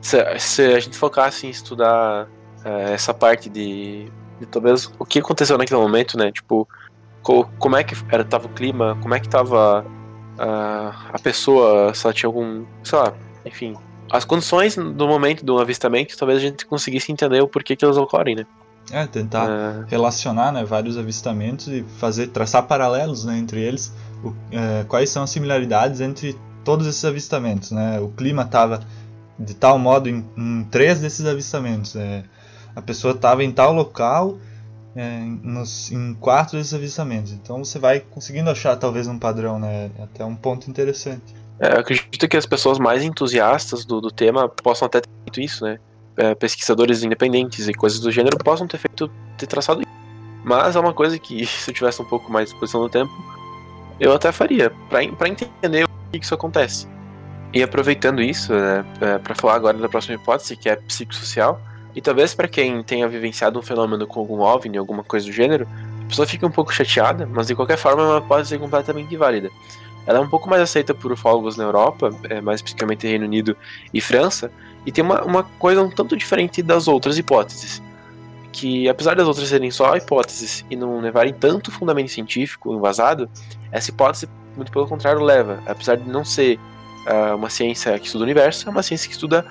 [0.00, 2.28] se, se a gente focasse em estudar
[2.64, 6.30] é, essa parte de, de, talvez o que aconteceu naquele momento, né?
[6.30, 6.68] Tipo,
[7.22, 9.84] co, como é que era, tava o clima, como é que tava
[10.38, 13.12] a, a pessoa, se ela tinha algum, sei lá,
[13.44, 13.74] enfim,
[14.10, 17.96] as condições do momento do avistamento, talvez a gente conseguisse entender o porquê que elas
[17.96, 18.46] ocorrem, né?
[18.90, 19.84] É, tentar é...
[19.86, 23.92] relacionar né, vários avistamentos e fazer traçar paralelos né, entre eles,
[24.24, 27.70] o, é, quais são as similaridades entre todos esses avistamentos.
[27.70, 28.00] Né?
[28.00, 28.80] O clima estava
[29.38, 31.96] de tal modo em, em três desses avistamentos.
[31.96, 32.24] É,
[32.74, 34.38] a pessoa estava em tal local
[34.96, 37.32] é, nos, em quatro desses avistamentos.
[37.32, 39.90] Então você vai conseguindo achar talvez um padrão, né?
[39.98, 41.34] É até um ponto interessante.
[41.60, 45.64] É, acredito que as pessoas mais entusiastas do, do tema possam até ter feito isso,
[45.64, 45.78] né?
[46.16, 49.90] É, pesquisadores independentes e coisas do gênero possam ter feito ter traçado isso.
[50.44, 53.12] Mas é uma coisa que, se eu tivesse um pouco mais de disposição do tempo,
[54.00, 56.88] eu até faria, para entender o que isso acontece.
[57.52, 61.60] E aproveitando isso, né, é, para falar agora da próxima hipótese, que é psicossocial,
[61.98, 65.66] e talvez para quem tenha vivenciado um fenômeno com algum OVNI, alguma coisa do gênero,
[66.04, 69.50] a pessoa fica um pouco chateada, mas de qualquer forma ela pode ser completamente válida.
[70.06, 73.56] Ela é um pouco mais aceita por ufólogos na Europa, é, mais especificamente Reino Unido
[73.92, 74.48] e França,
[74.86, 77.82] e tem uma, uma coisa um tanto diferente das outras hipóteses.
[78.52, 83.28] Que apesar das outras serem só hipóteses e não levarem tanto fundamento científico embasado,
[83.72, 85.60] essa hipótese, muito pelo contrário, leva.
[85.66, 86.60] Apesar de não ser
[87.08, 89.44] uh, uma ciência que estuda o universo, é uma ciência que estuda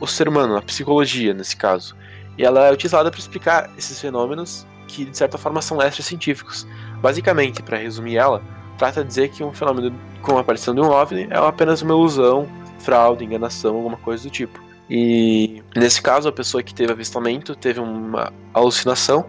[0.00, 1.96] o ser humano, a psicologia nesse caso.
[2.36, 6.66] E ela é utilizada para explicar esses fenômenos que de certa forma são extra-científicos.
[7.00, 8.42] Basicamente, para resumir ela,
[8.78, 11.92] trata de dizer que um fenômeno como a aparição de um OVNI é apenas uma
[11.92, 14.60] ilusão, fraude, enganação, alguma coisa do tipo.
[14.88, 19.26] E nesse caso, a pessoa que teve avistamento teve uma alucinação,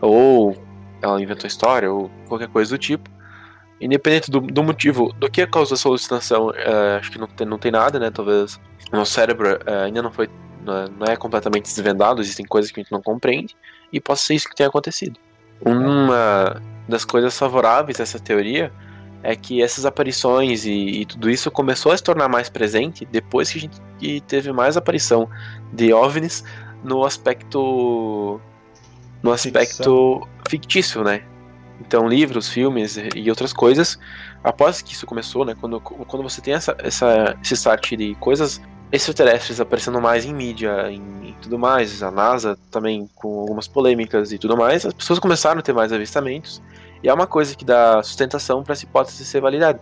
[0.00, 0.56] ou
[1.02, 3.08] ela inventou história, ou qualquer coisa do tipo,
[3.80, 7.58] independente do, do motivo, do que causou essa alucinação, é, acho que não tem, não
[7.58, 8.10] tem nada, né?
[8.10, 8.58] Talvez
[8.92, 10.28] o nosso cérebro é, ainda não foi,
[10.64, 13.56] não é, completamente desvendado, existem coisas que a gente não compreende,
[13.92, 15.18] e pode ser isso que tenha acontecido.
[15.64, 18.72] Uma das coisas favoráveis dessa teoria
[19.22, 23.50] é que essas aparições e, e, tudo isso começou a se tornar mais presente depois
[23.50, 25.28] que a gente teve mais aparição
[25.72, 26.44] de OVNIs
[26.84, 28.40] no aspecto
[29.20, 30.28] no aspecto Ficção.
[30.48, 31.24] fictício, né?
[31.80, 33.98] Então, livros, filmes e outras coisas,
[34.42, 38.60] após que isso começou, né, quando, quando você tem essa, essa, esse start de coisas
[38.90, 44.38] extraterrestres aparecendo mais em mídia e tudo mais, a NASA também com algumas polêmicas e
[44.38, 46.62] tudo mais, as pessoas começaram a ter mais avistamentos
[47.02, 49.80] e é uma coisa que dá sustentação para essa hipótese ser validada.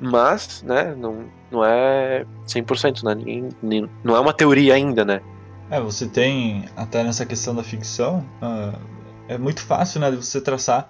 [0.00, 5.20] Mas, né, não, não é 100%, né, nem, não é uma teoria ainda, né.
[5.70, 8.78] É, você tem, até nessa questão da ficção, uh,
[9.26, 10.88] é muito fácil, né, de você traçar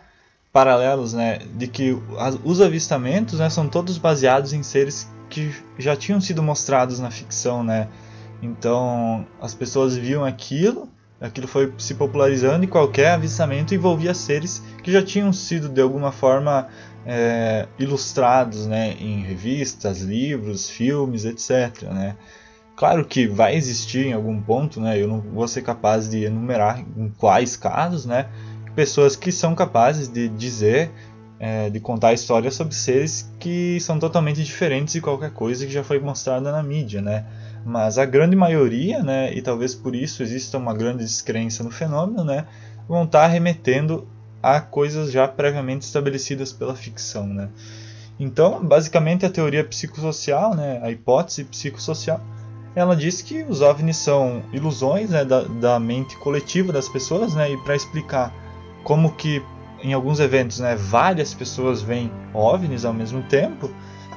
[0.53, 1.99] paralelos, né, de que
[2.45, 7.63] os avistamentos, né, são todos baseados em seres que já tinham sido mostrados na ficção,
[7.63, 7.89] né,
[8.43, 10.89] Então as pessoas viam aquilo,
[11.21, 16.13] aquilo foi se popularizando e qualquer avistamento envolvia seres que já tinham sido de alguma
[16.13, 16.69] forma
[17.05, 21.83] é, ilustrados né, em revistas, livros, filmes, etc.
[21.85, 22.17] Né?
[22.77, 26.81] Claro que vai existir em algum ponto, né, eu não vou ser capaz de enumerar
[26.97, 28.29] em quais casos, né,
[28.77, 30.93] pessoas que são capazes de dizer,
[31.41, 35.85] é, de contar histórias sobre seres que são totalmente diferentes de qualquer coisa que já
[35.85, 37.25] foi mostrada na mídia, né?
[37.65, 42.25] Mas a grande maioria, né, e talvez por isso exista uma grande descrença no fenômeno,
[42.25, 42.47] né,
[42.89, 44.09] vão estar remetendo
[44.43, 47.49] a coisas já previamente estabelecidas pela ficção, né?
[48.19, 52.21] Então, basicamente a teoria psicossocial, né, a hipótese psicossocial,
[52.75, 57.53] ela diz que os OVNIs são ilusões né, da, da mente coletiva das pessoas, né,
[57.53, 58.33] e para explicar
[58.83, 59.43] como que
[59.83, 63.71] em alguns eventos né, várias pessoas veem OVNIs ao mesmo tempo,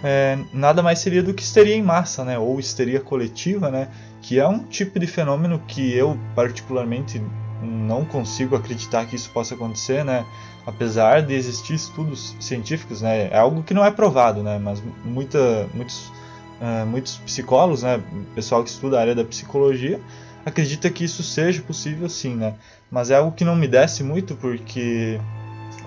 [0.03, 3.87] é, nada mais seria do que histeria em massa, né, ou histeria coletiva, né,
[4.21, 7.21] que é um tipo de fenômeno que eu particularmente
[7.61, 10.25] não consigo acreditar que isso possa acontecer, né,
[10.65, 15.67] apesar de existir estudos científicos, né, é algo que não é provado, né, mas muita,
[15.73, 16.07] muitos,
[16.59, 18.01] uh, muitos psicólogos, né,
[18.33, 19.99] pessoal que estuda a área da psicologia,
[20.43, 22.55] acredita que isso seja possível sim, né,
[22.89, 25.19] mas é algo que não me desce muito porque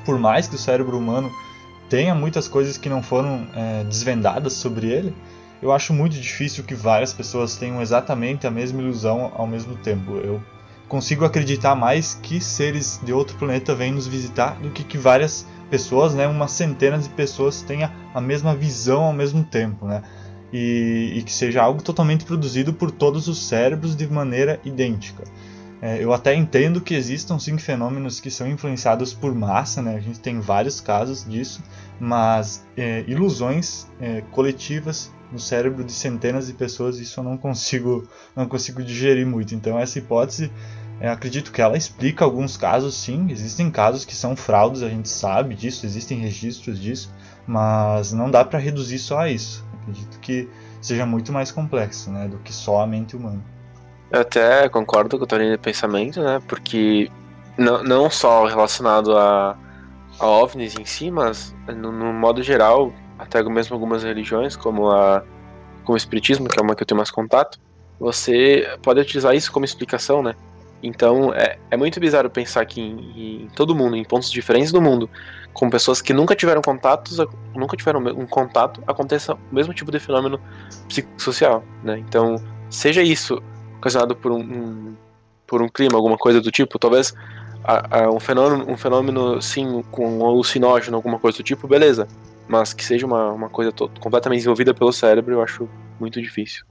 [0.04, 1.30] por mais que o cérebro humano
[1.88, 5.14] tenha muitas coisas que não foram é, desvendadas sobre ele,
[5.62, 10.16] eu acho muito difícil que várias pessoas tenham exatamente a mesma ilusão ao mesmo tempo.
[10.16, 10.42] Eu
[10.88, 15.46] consigo acreditar mais que seres de outro planeta vêm nos visitar do que que várias
[15.70, 20.02] pessoas, né, uma centena de pessoas tenha a mesma visão ao mesmo tempo, né?
[20.52, 25.24] E, e que seja algo totalmente produzido por todos os cérebros de maneira idêntica.
[25.84, 29.96] É, eu até entendo que existam sim fenômenos que são influenciados por massa, né?
[29.96, 31.62] a gente tem vários casos disso,
[32.00, 38.08] mas é, ilusões é, coletivas no cérebro de centenas de pessoas, isso eu não consigo,
[38.34, 39.54] não consigo digerir muito.
[39.54, 40.50] Então essa hipótese,
[40.98, 45.10] é, acredito que ela explica alguns casos sim, existem casos que são fraudes, a gente
[45.10, 47.12] sabe disso, existem registros disso,
[47.46, 49.62] mas não dá para reduzir só a isso.
[49.82, 50.48] Acredito que
[50.80, 53.52] seja muito mais complexo né, do que só a mente humana.
[54.10, 56.40] Eu até concordo com tua linha de pensamento, né?
[56.46, 57.10] Porque
[57.56, 59.56] não, não só relacionado a,
[60.18, 65.24] a OVNIs em si, mas no, no, modo geral, até mesmo algumas religiões, como, a,
[65.84, 67.58] como o Espiritismo, que é uma que eu tenho mais contato,
[67.98, 70.34] você pode utilizar isso como explicação, né?
[70.82, 74.82] Então é, é muito bizarro pensar que em, em todo mundo, em pontos diferentes do
[74.82, 75.08] mundo,
[75.52, 77.18] com pessoas que nunca tiveram contatos,
[77.54, 80.38] nunca tiveram um contato, aconteça o mesmo tipo de fenômeno
[80.88, 81.98] psicossocial, né?
[81.98, 82.36] Então,
[82.68, 83.42] seja isso
[83.84, 84.96] ocasionado por um, um,
[85.46, 87.14] por um clima, alguma coisa do tipo, talvez
[87.62, 92.08] a, a, um fenômeno, um fenômeno sim com um alucinógeno, alguma coisa do tipo, beleza.
[92.48, 95.68] Mas que seja uma, uma coisa completamente desenvolvida pelo cérebro, eu acho
[96.00, 96.64] muito difícil.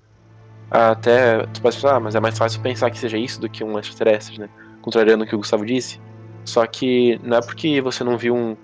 [0.69, 3.63] Até tu pode pensar, ah, mas é mais fácil pensar que seja isso do que
[3.63, 4.49] um extraterrestre, né?
[4.81, 5.99] Contrariando o que o Gustavo disse.
[6.45, 8.57] Só que não é porque você não viu um,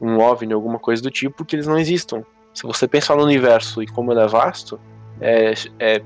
[0.00, 2.24] um OVNI, alguma coisa do tipo, que eles não existam.
[2.52, 4.78] Se você pensar no universo e como ele é vasto,
[5.20, 6.02] é, é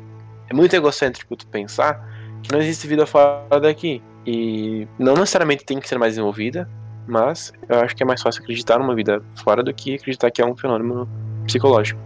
[0.49, 2.07] é muito egocêntrico tu pensar
[2.43, 4.03] que não existe vida fora daqui.
[4.27, 6.69] E não necessariamente tem que ser mais desenvolvida,
[7.07, 10.43] mas eu acho que é mais fácil acreditar numa vida fora do que acreditar que
[10.43, 11.09] é um fenômeno
[11.45, 12.01] psicológico.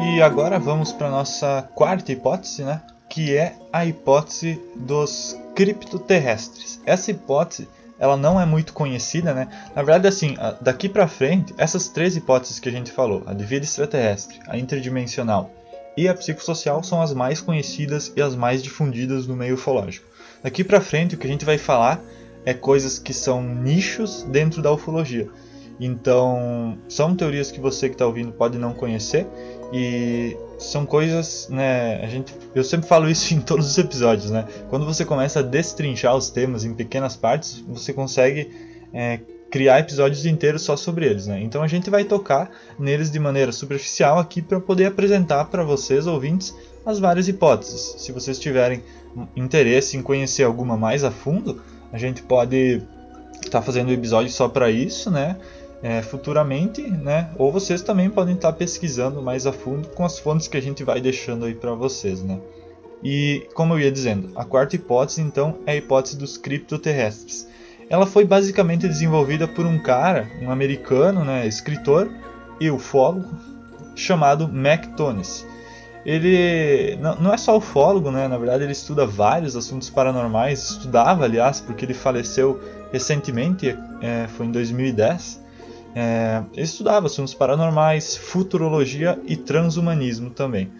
[0.00, 2.82] E agora vamos para nossa quarta hipótese, né?
[3.08, 6.80] Que é a hipótese dos criptoterrestres.
[6.86, 7.68] Essa hipótese
[7.98, 9.48] ela não é muito conhecida, né?
[9.74, 13.44] Na verdade, assim, daqui para frente, essas três hipóteses que a gente falou, a de
[13.44, 15.50] vida extraterrestre, a interdimensional
[15.96, 20.06] e a psicossocial, são as mais conhecidas e as mais difundidas no meio ufológico.
[20.42, 22.00] Daqui para frente, o que a gente vai falar
[22.44, 25.28] é coisas que são nichos dentro da ufologia.
[25.80, 29.26] Então, são teorias que você que está ouvindo pode não conhecer
[29.72, 32.02] e são coisas, né?
[32.02, 34.44] A gente, eu sempre falo isso em todos os episódios, né?
[34.68, 38.50] Quando você começa a destrinchar os temas em pequenas partes, você consegue
[38.92, 41.40] é, criar episódios inteiros só sobre eles, né?
[41.42, 46.06] Então a gente vai tocar neles de maneira superficial aqui para poder apresentar para vocês
[46.06, 47.94] ouvintes as várias hipóteses.
[47.98, 48.82] Se vocês tiverem
[49.36, 52.82] interesse em conhecer alguma mais a fundo, a gente pode
[53.44, 55.36] estar tá fazendo um episódio só para isso, né?
[55.82, 57.30] É, futuramente, né?
[57.36, 60.82] Ou vocês também podem estar pesquisando mais a fundo com as fontes que a gente
[60.82, 62.38] vai deixando aí para vocês, né?
[63.02, 67.46] E como eu ia dizendo, a quarta hipótese então é a hipótese dos criptoterrestres.
[67.88, 72.10] Ela foi basicamente desenvolvida por um cara, um americano, né, escritor
[72.60, 73.28] e ufólogo
[73.94, 75.46] chamado Mac Tones.
[76.04, 78.26] Ele não, é só ufólogo, né?
[78.26, 82.60] Na verdade ele estuda vários assuntos paranormais, estudava aliás porque ele faleceu
[82.90, 85.47] recentemente, é, foi em 2010
[85.94, 90.70] É, ele estudava assuntos paranormais, futurologia e transhumanismo também.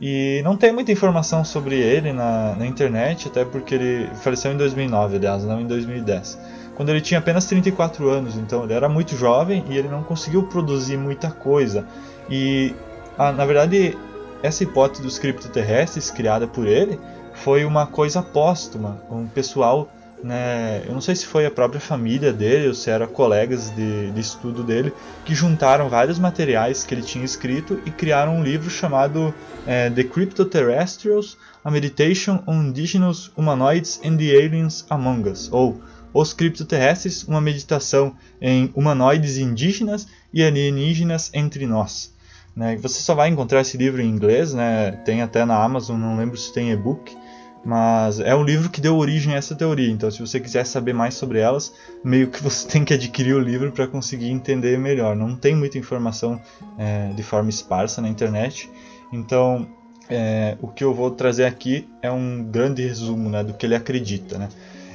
[0.00, 4.56] E não tem muita informação sobre ele na, na internet, até porque ele faleceu em
[4.56, 9.14] 2009, aliás, não em 2010 quando ele tinha apenas 34 anos, então ele era muito
[9.14, 11.86] jovem e ele não conseguiu produzir muita coisa.
[12.26, 12.74] E
[13.18, 13.98] a, na verdade,
[14.42, 16.98] essa hipótese dos criptoterrestres criada por ele
[17.34, 18.98] foi uma coisa póstuma.
[19.10, 19.90] Um pessoal,
[20.22, 24.10] né, eu não sei se foi a própria família dele ou se eram colegas de,
[24.10, 24.92] de estudo dele,
[25.24, 29.34] que juntaram vários materiais que ele tinha escrito e criaram um livro chamado
[29.66, 35.80] é, The Cryptoterrestrials: A Meditation on Indigenous Humanoids and the Aliens Among Us, ou
[36.12, 42.12] os Criptoterrestres, uma meditação em humanoides indígenas e alienígenas entre nós.
[42.54, 42.76] Né?
[42.76, 44.92] Você só vai encontrar esse livro em inglês, né?
[45.04, 47.16] tem até na Amazon, não lembro se tem e-book,
[47.64, 49.90] mas é um livro que deu origem a essa teoria.
[49.90, 53.40] Então, se você quiser saber mais sobre elas, meio que você tem que adquirir o
[53.40, 55.14] livro para conseguir entender melhor.
[55.14, 56.40] Não tem muita informação
[56.78, 58.70] é, de forma esparsa na internet,
[59.12, 59.68] então
[60.08, 63.74] é, o que eu vou trazer aqui é um grande resumo né, do que ele
[63.74, 64.38] acredita.
[64.38, 64.48] Né?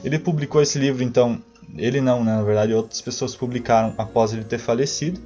[0.03, 1.41] Ele publicou esse livro, então,
[1.77, 5.19] ele não, né, na verdade outras pessoas publicaram após ele ter falecido,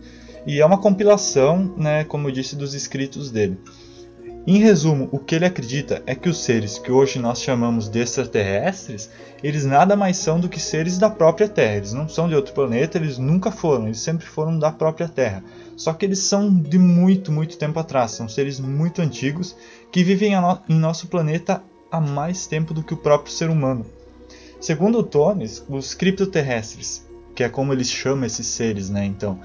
[0.45, 3.58] e é uma compilação, né, como eu disse, dos escritos dele.
[4.47, 7.99] Em resumo, o que ele acredita é que os seres que hoje nós chamamos de
[7.99, 9.10] extraterrestres,
[9.43, 11.75] eles nada mais são do que seres da própria Terra.
[11.75, 15.43] Eles não são de outro planeta, eles nunca foram, eles sempre foram da própria Terra.
[15.75, 19.56] Só que eles são de muito, muito tempo atrás, são seres muito antigos
[19.91, 20.34] que vivem
[20.67, 23.86] em nosso planeta há mais tempo do que o próprio ser humano.
[24.60, 29.06] Segundo o Tones, os criptoterrestres, que é como eles chamam esses seres, né?
[29.06, 29.39] Então,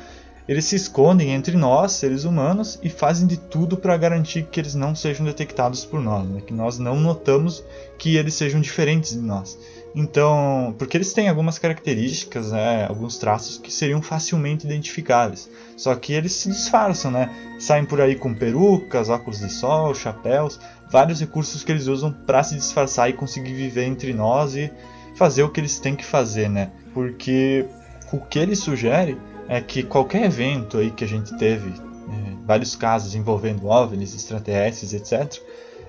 [0.47, 4.75] eles se escondem entre nós, seres humanos, e fazem de tudo para garantir que eles
[4.75, 6.43] não sejam detectados por nós, né?
[6.47, 7.65] que nós não notamos
[7.99, 9.59] que eles sejam diferentes de nós.
[9.95, 15.49] Então, porque eles têm algumas características, né, alguns traços que seriam facilmente identificáveis.
[15.77, 17.31] Só que eles se disfarçam, né?
[17.61, 20.59] Saem por aí com perucas, óculos de sol, chapéus,
[20.91, 24.69] vários recursos que eles usam para se disfarçar e conseguir viver entre nós e
[25.15, 26.73] fazer o que eles têm que fazer, né?
[26.93, 27.65] Porque
[28.13, 29.17] o que ele sugere
[29.49, 34.93] é que qualquer evento aí que a gente teve, é, vários casos envolvendo OVNIs, extraterrestres,
[34.93, 35.41] etc.,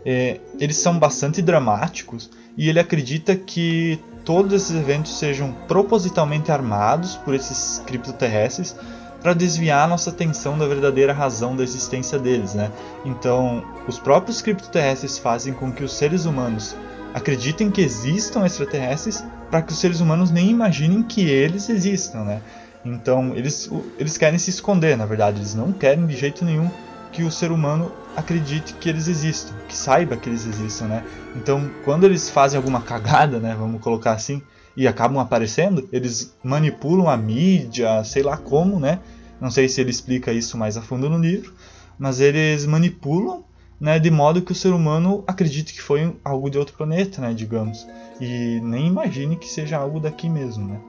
[0.06, 7.16] é, eles são bastante dramáticos e ele acredita que todos esses eventos sejam propositalmente armados
[7.16, 8.76] por esses criptoterrestres
[9.22, 12.72] para desviar a nossa atenção da verdadeira razão da existência deles, né?
[13.04, 16.76] Então, os próprios criptoterrestres fazem com que os seres humanos
[17.12, 22.42] acreditem que existam extraterrestres para que os seres humanos nem imaginem que eles existam, né?
[22.86, 26.70] Então eles, eles querem se esconder, na verdade, eles não querem de jeito nenhum
[27.12, 31.04] que o ser humano acredite que eles existam, que saiba que eles existam, né?
[31.36, 34.42] Então quando eles fazem alguma cagada, né, vamos colocar assim,
[34.78, 39.00] e acabam aparecendo, eles manipulam a mídia, sei lá como, né?
[39.42, 41.54] Não sei se ele explica isso mais a fundo no livro,
[41.98, 43.44] mas eles manipulam
[43.80, 47.34] né, de modo que o ser humano acredite que foi algo de outro planeta, né,
[47.34, 47.86] digamos,
[48.22, 50.68] e nem imagine que seja algo daqui mesmo.
[50.68, 50.80] Né.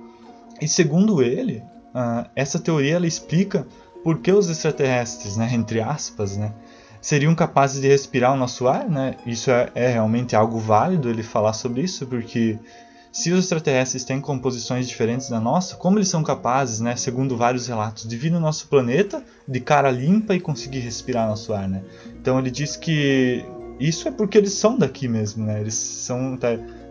[0.60, 1.62] E segundo ele,
[1.96, 3.66] uh, essa teoria ela explica
[4.04, 6.52] por que os extraterrestres, né, entre aspas, né,
[7.00, 8.88] seriam capazes de respirar o nosso ar.
[8.88, 9.16] Né.
[9.26, 12.58] Isso é, é realmente algo válido ele falar sobre isso, porque
[13.10, 17.66] se os extraterrestres têm composições diferentes da nossa, como eles são capazes, né, segundo vários
[17.66, 21.82] relatos, de vir no nosso planeta de cara limpa e conseguir respirar nosso ar, né?
[22.20, 23.42] Então ele diz que
[23.80, 25.60] isso é porque eles são daqui mesmo, né?
[25.60, 26.38] Eles são,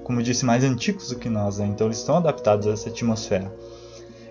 [0.04, 1.68] como eu disse, mais antigos do que nós, né?
[1.68, 3.54] Então eles estão adaptados a essa atmosfera.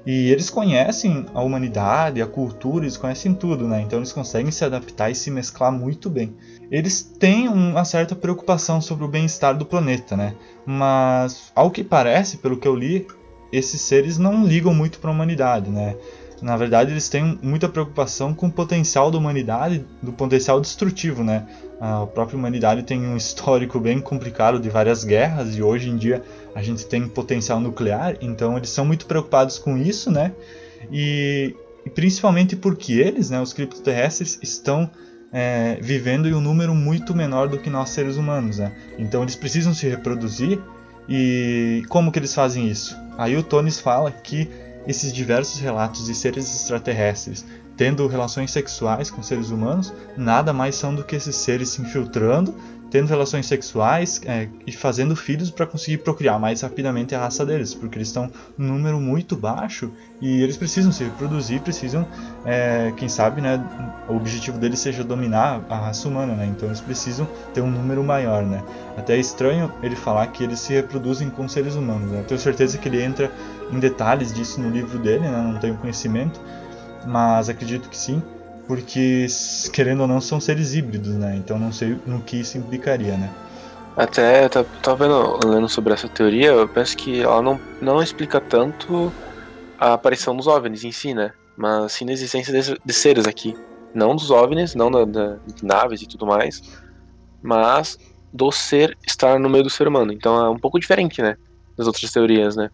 [0.07, 3.81] E eles conhecem a humanidade, a cultura, eles conhecem tudo, né?
[3.81, 6.35] Então eles conseguem se adaptar e se mesclar muito bem.
[6.71, 10.35] Eles têm uma certa preocupação sobre o bem-estar do planeta, né?
[10.67, 13.07] Mas, ao que parece, pelo que eu li,
[13.51, 15.97] esses seres não ligam muito para a humanidade, né?
[16.43, 21.47] Na verdade, eles têm muita preocupação com o potencial da humanidade, do potencial destrutivo, né?
[21.81, 26.23] A própria humanidade tem um histórico bem complicado de várias guerras e hoje em dia
[26.55, 30.33] a gente tem potencial nuclear, então eles são muito preocupados com isso, né?
[30.91, 31.55] E,
[31.85, 34.89] e principalmente porque eles, né, os criptoterrestres, estão
[35.33, 38.73] é, vivendo em um número muito menor do que nós seres humanos, né?
[38.99, 40.61] Então eles precisam se reproduzir
[41.09, 42.97] e como que eles fazem isso?
[43.19, 44.49] Aí o Tones fala que
[44.87, 47.45] esses diversos relatos de seres extraterrestres
[47.77, 52.55] tendo relações sexuais com seres humanos nada mais são do que esses seres se infiltrando
[52.95, 57.75] tendo relações sexuais é, e fazendo filhos para conseguir procriar mais rapidamente a raça deles,
[57.75, 62.07] porque eles estão num número muito baixo e eles precisam se reproduzir, precisam,
[62.47, 63.61] é, quem sabe, né,
[64.09, 68.05] o objetivo deles seja dominar a raça humana, né, então eles precisam ter um número
[68.05, 68.63] maior, né.
[68.97, 72.23] Até é estranho ele falar que eles se reproduzem com seres humanos, né.
[72.29, 73.29] tenho certeza que ele entra
[73.73, 76.41] em detalhes disso no livro dele, né, não tenho conhecimento,
[77.07, 78.23] mas acredito que sim,
[78.67, 79.27] porque
[79.73, 81.37] querendo ou não são seres híbridos, né?
[81.37, 83.31] Então não sei no que isso implicaria, né?
[83.97, 88.41] Até, eu tava vendo, lendo sobre essa teoria, eu penso que ela não, não explica
[88.41, 89.13] tanto
[89.79, 91.33] a aparição dos OVNIs em si, né?
[91.57, 93.57] Mas sim a existência de, de seres aqui.
[93.95, 96.61] Não dos OVNIs, não da, da, naves e tudo mais,
[97.41, 97.97] mas
[98.33, 100.13] do ser estar no meio do ser humano.
[100.13, 101.37] Então é um pouco diferente, né?
[101.77, 102.71] Das outras teorias, né?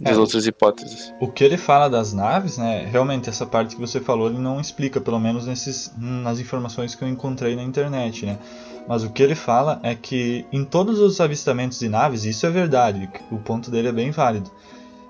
[0.00, 1.12] Das é, outras hipóteses.
[1.20, 2.86] O que ele fala das naves, né?
[2.90, 7.02] Realmente, essa parte que você falou, ele não explica, pelo menos nesses, nas informações que
[7.02, 8.38] eu encontrei na internet, né?
[8.86, 12.50] Mas o que ele fala é que em todos os avistamentos de naves, isso é
[12.50, 14.50] verdade, o ponto dele é bem válido.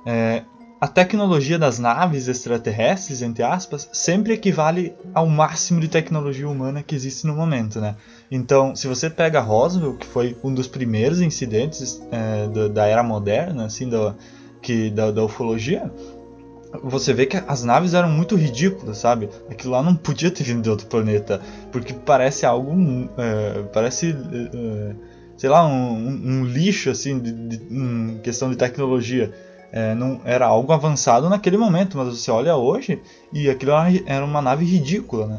[0.06, 0.44] É,
[0.80, 6.94] a tecnologia das naves extraterrestres, entre aspas, sempre equivale ao máximo de tecnologia humana que
[6.94, 7.96] existe no momento, né?
[8.30, 13.02] Então, se você pega Roswell, que foi um dos primeiros incidentes é, da, da, era
[13.02, 14.14] moderna, assim, da,
[14.66, 15.92] que, da, da ufologia,
[16.82, 19.28] você vê que as naves eram muito ridículas, sabe?
[19.48, 21.40] Aquilo lá não podia ter vindo de outro planeta,
[21.70, 22.74] porque parece algo,
[23.16, 24.94] é, parece, é,
[25.36, 29.32] sei lá, um, um, lixo assim, de, de, em questão de tecnologia
[29.70, 33.00] é, não era algo avançado naquele momento, mas você olha hoje
[33.32, 33.70] e aquilo
[34.04, 35.38] era uma nave ridícula, né?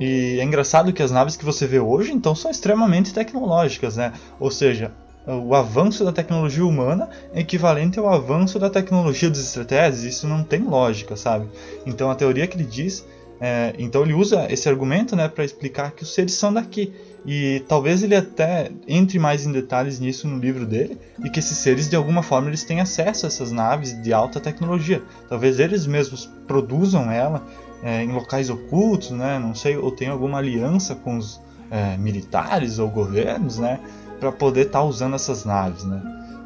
[0.00, 4.12] E é engraçado que as naves que você vê hoje, então, são extremamente tecnológicas, né?
[4.40, 4.90] Ou seja,
[5.26, 10.04] o avanço da tecnologia humana é equivalente ao avanço da tecnologia dos extraterrestres.
[10.04, 11.48] Isso não tem lógica, sabe?
[11.86, 13.06] Então, a teoria que ele diz,
[13.40, 16.92] é, então ele usa esse argumento, né, para explicar que os seres são daqui.
[17.26, 21.56] E talvez ele até entre mais em detalhes nisso no livro dele, e que esses
[21.56, 25.02] seres de alguma forma eles têm acesso a essas naves de alta tecnologia.
[25.28, 27.42] Talvez eles mesmos produzam ela
[27.82, 29.38] é, em locais ocultos, né?
[29.38, 33.80] Não sei, ou tem alguma aliança com os é, militares ou governos, né?
[34.24, 36.00] Para poder estar tá usando essas naves, né?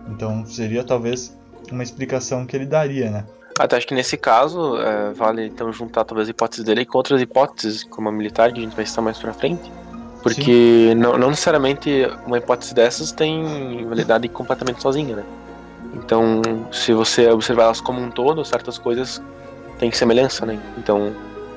[0.08, 1.36] Então seria talvez
[1.70, 3.24] uma explicação que ele daria, né?
[3.58, 7.20] Até acho que nesse caso é, vale então juntar talvez a hipótese dele com outras
[7.20, 9.70] hipóteses, como a militar, que a gente vai citar mais pra frente
[10.22, 11.90] porque não, não, necessariamente
[12.26, 15.24] uma hipótese dessas tem validade completamente sozinha, né?
[15.94, 19.22] Então, se você observar elas como um todo, certas coisas
[19.78, 20.58] têm semelhança, né?
[20.76, 21.12] Então,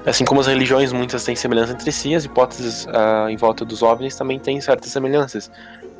[0.05, 3.81] assim como as religiões muitas têm semelhança entre si, as hipóteses uh, em volta dos
[3.81, 5.51] OVNIs também têm certas semelhanças.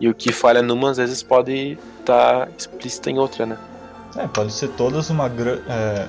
[0.02, 3.58] E o que falha numa, às vezes, pode estar tá explícita em outra, né?
[4.18, 5.28] É, pode ser todas uma...
[5.28, 6.08] É,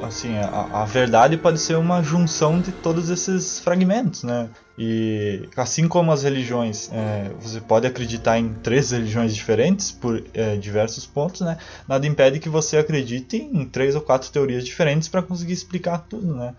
[0.00, 4.48] assim, a, a verdade pode ser uma junção de todos esses fragmentos, né?
[4.78, 10.56] E assim como as religiões, é, você pode acreditar em três religiões diferentes por é,
[10.56, 11.58] diversos pontos, né?
[11.88, 16.34] Nada impede que você acredite em três ou quatro teorias diferentes para conseguir explicar tudo,
[16.34, 16.54] né?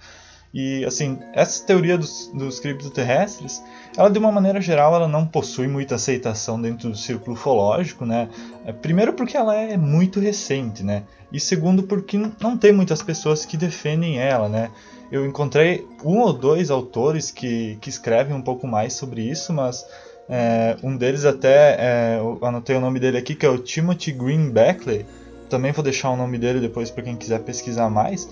[0.56, 3.62] E assim, essa teoria dos, dos criptoterrestres,
[3.98, 8.30] ela de uma maneira geral, ela não possui muita aceitação dentro do círculo ufológico, né?
[8.66, 11.04] É, primeiro porque ela é muito recente, né?
[11.30, 14.72] E segundo porque não tem muitas pessoas que defendem ela, né?
[15.12, 19.86] Eu encontrei um ou dois autores que, que escrevem um pouco mais sobre isso, mas
[20.30, 24.14] é, um deles até, é, eu anotei o nome dele aqui, que é o Timothy
[24.14, 25.06] Green Beckley.
[25.50, 28.30] Também vou deixar o nome dele depois para quem quiser pesquisar mais.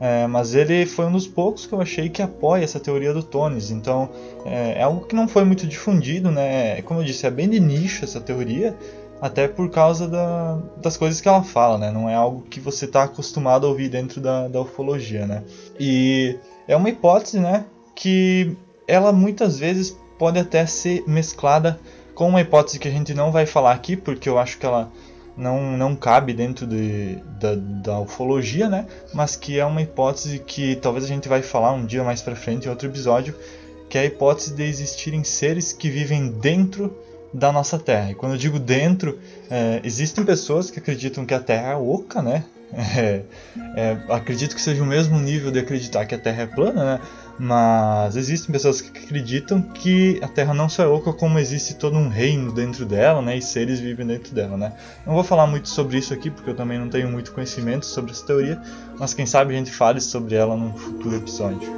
[0.00, 3.22] É, mas ele foi um dos poucos que eu achei que apoia essa teoria do
[3.22, 3.70] Tones.
[3.70, 4.08] Então
[4.46, 6.80] é, é, algo que não foi muito difundido, né?
[6.82, 8.74] Como eu disse, é bem de nicho essa teoria,
[9.20, 11.90] até por causa da, das coisas que ela fala, né?
[11.90, 15.42] Não é algo que você está acostumado a ouvir dentro da, da ufologia, né?
[15.78, 17.66] E é uma hipótese, né?
[17.94, 18.56] Que
[18.88, 21.78] ela muitas vezes pode até ser mesclada
[22.14, 24.90] com uma hipótese que a gente não vai falar aqui, porque eu acho que ela
[25.40, 28.86] não, não cabe dentro de, da, da ufologia, né?
[29.14, 32.36] Mas que é uma hipótese que talvez a gente vai falar um dia mais para
[32.36, 33.34] frente em outro episódio,
[33.88, 36.96] que é a hipótese de existirem seres que vivem dentro
[37.32, 38.10] da nossa Terra.
[38.10, 39.18] E quando eu digo dentro,
[39.50, 42.44] é, existem pessoas que acreditam que a Terra é oca, né?
[42.72, 43.22] É,
[43.76, 47.00] é, acredito que seja o mesmo nível de acreditar que a Terra é plana, né?
[47.42, 51.96] Mas existem pessoas que acreditam que a Terra não só é oca, como existe todo
[51.96, 53.34] um reino dentro dela, né?
[53.34, 54.74] E seres vivem dentro dela, né?
[55.06, 58.10] Não vou falar muito sobre isso aqui, porque eu também não tenho muito conhecimento sobre
[58.10, 58.60] essa teoria,
[58.98, 61.72] mas quem sabe a gente fale sobre ela num futuro episódio.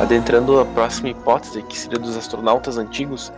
[0.00, 3.30] Adentrando a próxima hipótese, que seria dos astronautas antigos,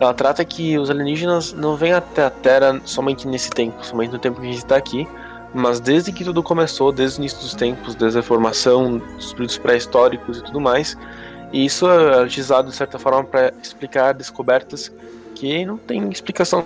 [0.00, 4.18] ela trata que os alienígenas não vêm até a Terra somente nesse tempo, somente no
[4.18, 5.06] tempo que a gente está aqui,
[5.54, 9.58] mas desde que tudo começou, desde o início dos tempos, desde a formação dos períodos
[9.58, 10.96] pré-históricos e tudo mais,
[11.52, 14.92] e isso é utilizado de certa forma para explicar descobertas
[15.34, 16.64] que não tem explicação,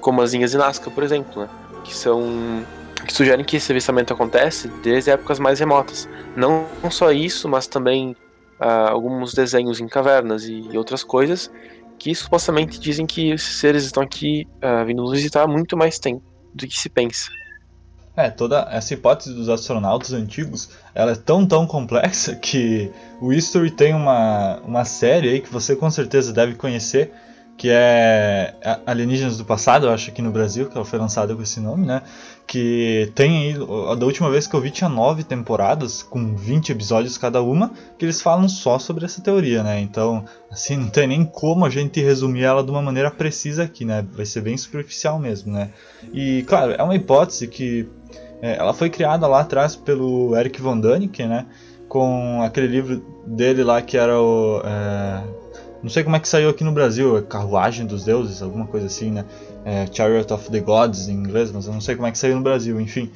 [0.00, 1.48] como as linhas de Nazca, por exemplo, né?
[1.84, 2.64] que são
[3.04, 6.08] que sugerem que esse avistamento acontece desde épocas mais remotas.
[6.34, 8.16] Não só isso, mas também
[8.58, 11.50] uh, alguns desenhos em cavernas e outras coisas
[11.98, 15.98] que supostamente dizem que esses seres estão aqui uh, vindo nos visitar há muito mais
[15.98, 16.22] tempo
[16.54, 17.28] do que se pensa.
[18.16, 22.90] É, toda essa hipótese dos astronautas antigos, ela é tão, tão complexa que
[23.20, 27.12] o History tem uma, uma série aí que você com certeza deve conhecer,
[27.56, 28.54] que é
[28.84, 31.86] Alienígenas do Passado, eu acho aqui no Brasil, que ela foi lançada com esse nome,
[31.86, 32.02] né?
[32.46, 37.16] Que tem aí, da última vez que eu vi tinha nove temporadas, com 20 episódios
[37.16, 39.80] cada uma, que eles falam só sobre essa teoria, né?
[39.80, 43.84] Então, assim, não tem nem como a gente resumir ela de uma maneira precisa aqui,
[43.84, 44.04] né?
[44.12, 45.70] Vai ser bem superficial mesmo, né?
[46.12, 47.88] E, claro, é uma hipótese que
[48.52, 51.46] ela foi criada lá atrás pelo Eric von Däniken, né?
[51.88, 54.60] Com aquele livro dele lá que era o...
[54.64, 55.44] É
[55.84, 58.86] não sei como é que saiu aqui no Brasil, é Carruagem dos Deuses, alguma coisa
[58.86, 59.26] assim, né?
[59.66, 62.36] É, Chariot of the Gods em inglês, mas eu não sei como é que saiu
[62.36, 63.10] no Brasil, enfim.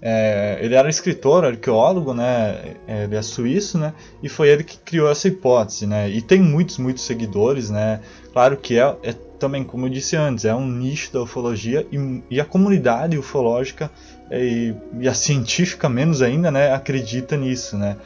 [0.00, 2.76] É, ele era escritor, arqueólogo, né?
[2.86, 3.92] É, ele é suíço, né?
[4.22, 6.08] E foi ele que criou essa hipótese, né?
[6.08, 7.98] E tem muitos, muitos seguidores, né?
[8.32, 12.22] Claro que é, é também, como eu disse antes, é um nicho da ufologia e,
[12.30, 16.72] e a comunidade ufológica é, e, e, a científica menos ainda, né?
[16.72, 17.96] Acredita nisso, né?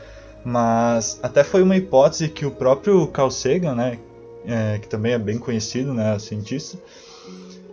[0.45, 3.99] Mas até foi uma hipótese que o próprio Carl Sagan, né,
[4.47, 6.79] é, que também é bem conhecido, né, cientista,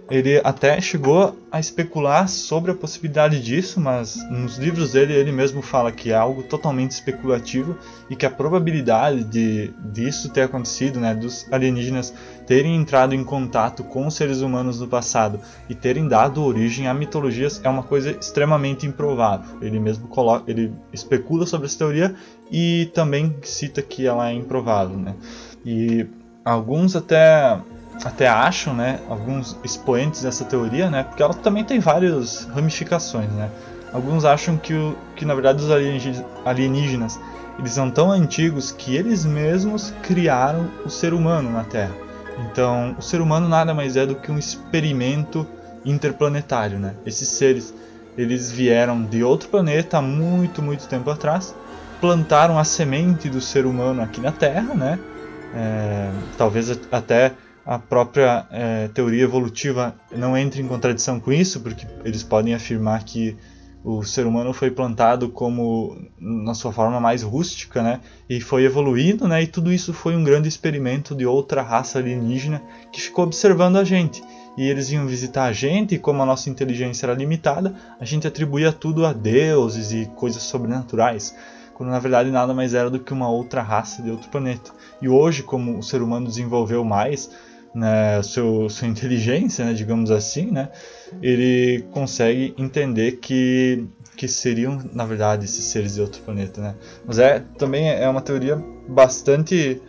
[0.10, 5.62] ele até chegou a especular sobre a possibilidade disso, mas nos livros dele ele mesmo
[5.62, 7.78] fala que é algo totalmente especulativo
[8.10, 12.14] e que a probabilidade de disso ter acontecido, né, dos alienígenas
[12.46, 16.94] terem entrado em contato com os seres humanos no passado e terem dado origem a
[16.94, 19.58] mitologias é uma coisa extremamente improvável.
[19.62, 22.16] Ele mesmo coloca, ele especula sobre essa teoria
[22.50, 25.16] e também cita que ela é improvável, né?
[25.66, 26.08] E
[26.46, 27.60] alguns até
[28.04, 33.50] até acham, né, alguns expoentes dessa teoria, né, porque ela também tem várias ramificações, né.
[33.94, 35.72] Alguns acham que, o, que na verdade os
[36.46, 37.20] alienígenas
[37.58, 41.96] eles são tão antigos que eles mesmos criaram o ser humano na Terra.
[42.40, 45.48] Então, o ser humano nada mais é do que um experimento
[45.84, 46.94] interplanetário, né?
[47.06, 47.74] Esses seres,
[48.16, 51.56] eles vieram de outro planeta há muito, muito tempo atrás,
[52.00, 55.00] plantaram a semente do ser humano aqui na Terra, né?
[55.56, 57.34] É, talvez até
[57.68, 63.04] a própria é, teoria evolutiva não entre em contradição com isso, porque eles podem afirmar
[63.04, 63.36] que
[63.84, 68.00] o ser humano foi plantado como na sua forma mais rústica, né?
[68.30, 69.44] E foi evoluindo, né?
[69.44, 73.84] E tudo isso foi um grande experimento de outra raça alienígena que ficou observando a
[73.84, 74.24] gente.
[74.58, 78.26] E eles iam visitar a gente, e como a nossa inteligência era limitada, a gente
[78.26, 81.36] atribuía tudo a deuses e coisas sobrenaturais,
[81.74, 84.72] quando na verdade nada mais era do que uma outra raça de outro planeta.
[85.02, 87.30] E hoje, como o ser humano desenvolveu mais,
[87.78, 90.70] né, seu, sua inteligência, né, digamos assim, né,
[91.22, 96.60] ele consegue entender que, que seriam, na verdade, esses seres de outro planeta.
[96.60, 96.76] Né.
[97.06, 98.56] Mas é, também é uma teoria
[98.88, 99.80] bastante,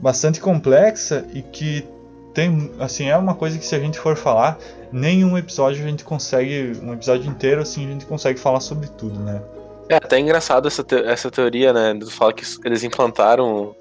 [0.00, 1.84] bastante complexa e que
[2.32, 4.58] tem, assim, é uma coisa que se a gente for falar,
[4.92, 9.18] nenhum episódio a gente consegue, um episódio inteiro, assim, a gente consegue falar sobre tudo,
[9.18, 9.42] né.
[9.88, 13.74] É até engraçado essa, te essa teoria, né, do falar que eles implantaram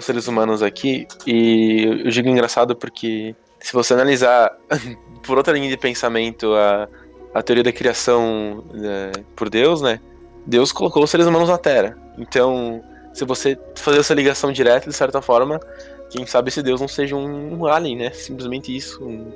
[0.00, 1.06] os seres humanos aqui.
[1.26, 4.56] E eu digo engraçado porque se você analisar
[5.22, 6.88] por outra linha de pensamento a,
[7.34, 10.00] a teoria da criação né, por Deus, né?
[10.46, 11.96] Deus colocou os seres humanos na Terra.
[12.18, 12.82] Então,
[13.12, 15.60] se você fazer essa ligação direta, de certa forma,
[16.08, 18.10] quem sabe esse Deus não seja um, alien, né?
[18.10, 19.04] Simplesmente isso.
[19.04, 19.30] Um,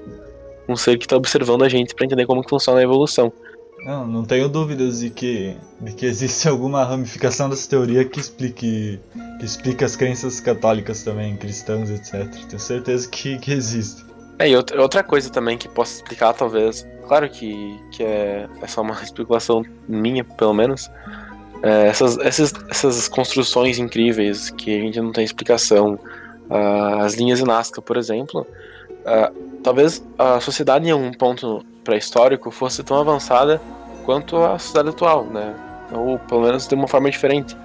[0.67, 3.31] um ser que está observando a gente para entender como funciona a evolução.
[3.85, 8.99] Não, não tenho dúvidas de que, de que existe alguma ramificação dessa teoria que explique,
[9.39, 12.27] que explique as crenças católicas também, cristãs, etc.
[12.49, 14.05] Tenho certeza que, que existe.
[14.39, 18.81] É, e outra coisa também que posso explicar, talvez, claro que, que é, é só
[18.81, 20.91] uma especulação minha, pelo menos,
[21.63, 25.99] é, essas, essas, essas construções incríveis que a gente não tem explicação,
[26.51, 28.47] uh, as linhas de Nazca, por exemplo,
[29.01, 33.61] uh, talvez a sociedade em algum ponto pré-histórico fosse tão avançada
[34.05, 35.55] quanto a sociedade atual, né?
[35.91, 37.57] Ou pelo menos de uma forma diferente.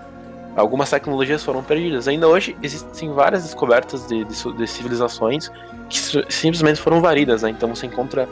[0.56, 2.08] Algumas tecnologias foram perdidas.
[2.08, 5.52] Ainda hoje existem várias descobertas de, de, de civilizações
[5.90, 7.50] que simplesmente foram varidas, né?
[7.50, 8.28] Então você encontra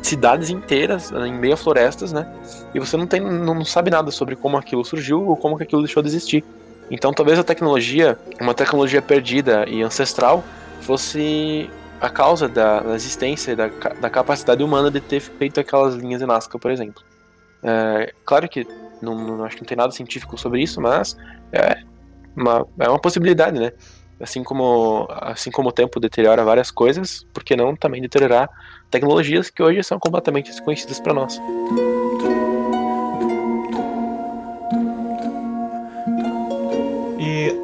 [0.00, 2.32] cidades inteiras né, em meio a florestas, né?
[2.72, 5.82] E você não tem, não sabe nada sobre como aquilo surgiu ou como que aquilo
[5.82, 6.44] deixou de existir.
[6.88, 10.44] Então talvez a tecnologia, uma tecnologia perdida e ancestral,
[10.80, 11.68] fosse
[12.00, 16.58] a causa da, existência da, da capacidade humana de ter feito aquelas linhas de Nazca,
[16.58, 17.02] por exemplo.
[17.62, 18.66] É, claro que
[19.02, 21.16] não, não, acho que não tem nada científico sobre isso, mas
[21.52, 21.82] é
[22.36, 23.72] uma, é uma possibilidade, né?
[24.20, 28.48] Assim como, assim como o tempo deteriora várias coisas, por que não também deteriorar
[28.90, 31.40] tecnologias que hoje são completamente desconhecidas para nós?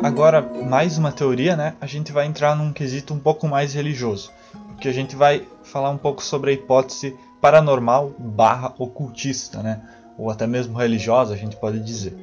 [0.07, 1.75] Agora mais uma teoria, né?
[1.81, 4.31] A gente vai entrar num quesito um pouco mais religioso,
[4.69, 9.81] porque a gente vai falar um pouco sobre a hipótese paranormal barra ocultista, né?
[10.19, 12.17] ou até mesmo religiosa, a gente pode dizer.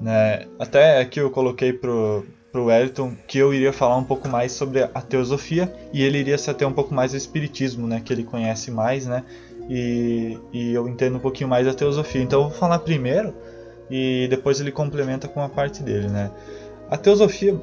[0.00, 0.46] Né?
[0.58, 4.82] Até aqui eu coloquei pro, pro Wellington que eu iria falar um pouco mais sobre
[4.82, 8.24] a teosofia e ele iria se ater um pouco mais ao espiritismo, né, que ele
[8.24, 9.24] conhece mais, né,
[9.68, 12.22] e, e eu entendo um pouquinho mais da teosofia.
[12.22, 13.34] Então eu vou falar primeiro
[13.90, 16.30] e depois ele complementa com a parte dele, né.
[16.92, 17.58] A teosofia,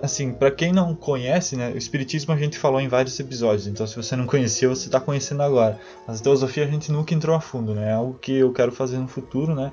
[0.00, 3.84] assim, para quem não conhece, né, o espiritismo a gente falou em vários episódios, então
[3.84, 5.76] se você não conhecia, você está conhecendo agora.
[6.06, 8.70] Mas a teosofia a gente nunca entrou a fundo, né, é algo que eu quero
[8.70, 9.72] fazer no futuro, né,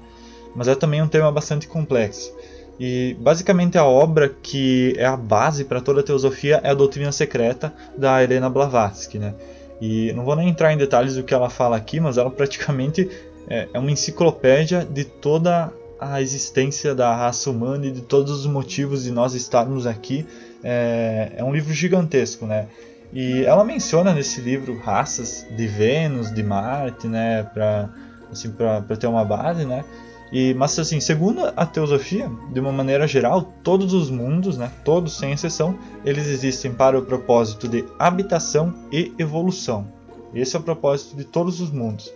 [0.55, 2.33] mas é também um tema bastante complexo.
[2.79, 7.11] E basicamente a obra que é a base para toda a teosofia é a Doutrina
[7.11, 9.35] Secreta da Helena Blavatsky, né?
[9.79, 13.07] E não vou nem entrar em detalhes do que ela fala aqui, mas ela praticamente
[13.47, 18.45] é, é uma enciclopédia de toda a existência da raça humana e de todos os
[18.45, 20.25] motivos de nós estarmos aqui.
[20.63, 22.67] É, é um livro gigantesco, né?
[23.13, 27.43] E ela menciona nesse livro raças de Vênus, de Marte, né?
[27.43, 27.89] Para
[28.31, 28.53] assim,
[28.99, 29.85] ter uma base, né?
[30.31, 35.17] E, mas assim, segundo a teosofia, de uma maneira geral, todos os mundos, né, todos
[35.17, 39.87] sem exceção, eles existem para o propósito de habitação e evolução.
[40.33, 42.11] Esse é o propósito de todos os mundos.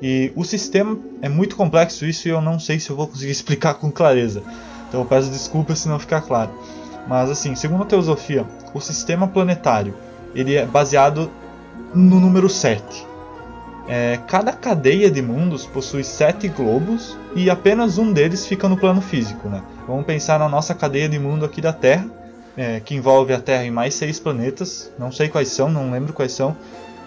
[0.00, 3.32] E o sistema é muito complexo isso e eu não sei se eu vou conseguir
[3.32, 4.42] explicar com clareza.
[4.88, 6.50] Então eu peço desculpas se não ficar claro.
[7.08, 8.44] Mas assim, segundo a teosofia,
[8.74, 9.94] o sistema planetário,
[10.34, 11.30] ele é baseado
[11.94, 13.06] no número 7.
[13.88, 19.00] É, cada cadeia de mundos possui sete globos e apenas um deles fica no plano
[19.00, 19.48] físico.
[19.48, 19.62] Né?
[19.86, 22.06] Vamos pensar na nossa cadeia de mundo aqui da Terra,
[22.56, 24.90] é, que envolve a Terra e mais seis planetas.
[24.98, 26.56] Não sei quais são, não lembro quais são,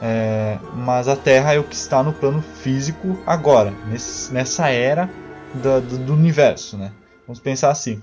[0.01, 5.09] é, mas a Terra é o que está no plano físico agora, nesse, nessa era
[5.53, 6.77] do, do, do universo.
[6.77, 6.91] Né?
[7.27, 8.01] Vamos pensar assim.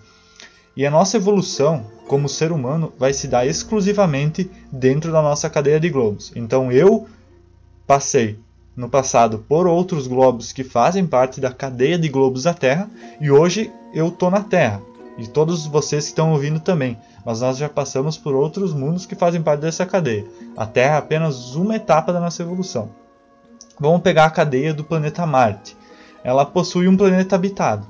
[0.76, 5.80] E a nossa evolução como ser humano vai se dar exclusivamente dentro da nossa cadeia
[5.80, 6.32] de globos.
[6.36, 7.06] Então eu
[7.86, 8.38] passei
[8.76, 13.30] no passado por outros globos que fazem parte da cadeia de globos da Terra e
[13.30, 14.82] hoje eu tô na Terra
[15.18, 16.98] e todos vocês que estão ouvindo também.
[17.24, 20.24] Mas nós já passamos por outros mundos que fazem parte dessa cadeia.
[20.56, 22.90] A Terra é apenas uma etapa da nossa evolução.
[23.78, 25.76] Vamos pegar a cadeia do planeta Marte.
[26.24, 27.86] Ela possui um planeta habitado,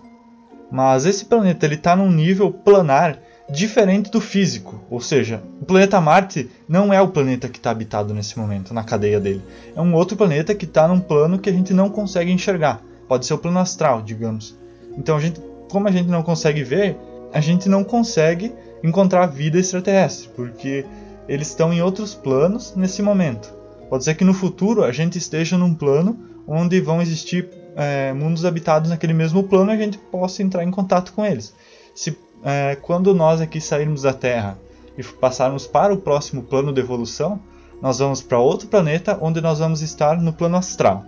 [0.71, 3.19] mas esse planeta está num nível planar
[3.49, 4.81] diferente do físico.
[4.91, 8.83] Ou seja, o planeta Marte não é o planeta que está habitado nesse momento, na
[8.83, 9.43] cadeia dele.
[9.75, 12.83] É um outro planeta que está num plano que a gente não consegue enxergar.
[13.09, 14.57] Pode ser o plano astral, digamos.
[14.99, 16.97] Então, a gente, como a gente não consegue ver,
[17.37, 20.87] a gente não consegue encontrar vida extraterrestre, porque
[21.29, 23.53] eles estão em outros planos nesse momento.
[23.91, 26.19] Pode ser que no futuro a gente esteja num plano
[26.49, 30.71] onde vão existir é, mundos habitados naquele mesmo plano e a gente possa entrar em
[30.71, 31.53] contato com eles.
[31.95, 34.57] Se é, quando nós aqui sairmos da Terra
[34.97, 37.39] e passarmos para o próximo plano de evolução,
[37.83, 41.05] nós vamos para outro planeta onde nós vamos estar no plano astral.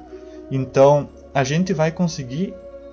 [0.50, 2.52] Então a gente vai conseguir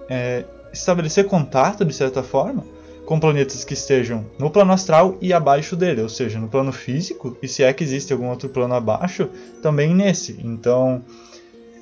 [0.09, 2.74] é, estabelecer contato de certa forma
[3.05, 7.37] com planetas que estejam no plano astral e abaixo dele, ou seja, no plano físico,
[7.41, 9.29] e se é que existe algum outro plano abaixo,
[9.61, 10.39] também nesse.
[10.43, 11.03] Então,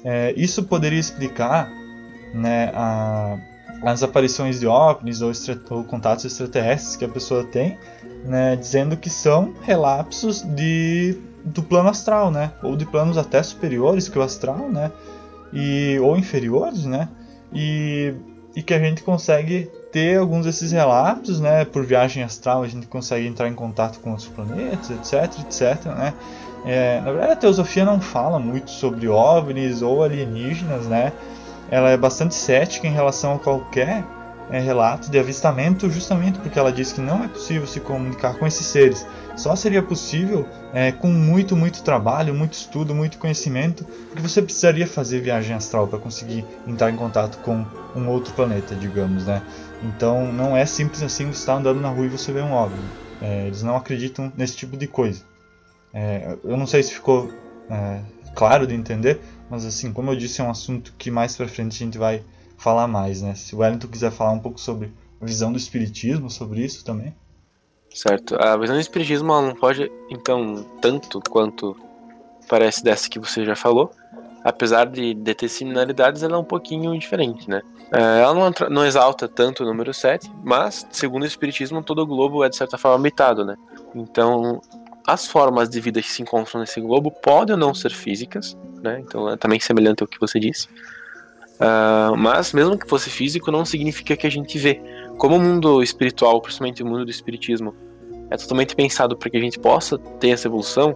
[0.04, 1.72] é, isso poderia explicar
[2.34, 3.38] né, a,
[3.84, 5.32] as aparições de OVNIs ou,
[5.70, 7.78] ou, contatos extraterrestres que a pessoa tem,
[8.26, 14.10] né, dizendo que são relapsos de, do plano astral, né, ou de planos até superiores
[14.10, 14.92] que o astral, né,
[15.54, 17.08] e, ou inferiores, né,
[17.54, 18.14] e,
[18.56, 22.88] e que a gente consegue ter alguns desses relapsos, né, por viagem astral a gente
[22.88, 26.14] consegue entrar em contato com outros planetas, etc, etc, né.
[26.66, 31.14] É, na verdade a teosofia não fala muito sobre OVNIs ou alienígenas, né,
[31.70, 34.04] ela é bastante cética em relação a qualquer
[34.50, 38.46] é, relato de avistamento, justamente porque ela diz que não é possível se comunicar com
[38.46, 39.06] esses seres.
[39.36, 44.86] Só seria possível é, com muito, muito trabalho, muito estudo, muito conhecimento, porque você precisaria
[44.86, 47.66] fazer viagem astral para conseguir entrar em contato com
[47.96, 49.42] um outro planeta, digamos, né?
[49.84, 52.80] Então não é simples assim você estar andando na rua e você ver um OVNI.
[53.22, 55.24] É, eles não acreditam nesse tipo de coisa.
[55.94, 57.32] É, eu não sei se ficou
[57.70, 58.02] é,
[58.34, 59.20] claro de entender,
[59.50, 62.24] mas assim, como eu disse, é um assunto que mais pra frente a gente vai
[62.58, 63.36] falar mais, né?
[63.36, 67.14] Se o Wellington quiser falar um pouco sobre a visão do espiritismo, sobre isso também.
[67.94, 68.36] Certo.
[68.42, 71.78] A visão do espiritismo não pode, então, tanto quanto
[72.50, 73.92] parece dessa que você já falou.
[74.44, 77.62] Apesar de, de ter similaridades, ela é um pouquinho diferente, né?
[77.92, 82.08] É, ela não, não exalta tanto o número 7, mas, segundo o espiritismo, todo o
[82.08, 83.56] globo é, de certa forma, habitado, né?
[83.94, 84.62] Então,
[85.06, 89.00] as formas de vida que se encontram nesse globo podem ou não ser físicas, né?
[89.00, 90.68] Então é também semelhante ao que você disse.
[91.56, 94.82] Uh, mas mesmo que fosse físico, não significa que a gente vê.
[95.18, 97.76] Como o mundo espiritual, principalmente o mundo do espiritismo,
[98.30, 100.96] é totalmente pensado para que a gente possa ter essa evolução,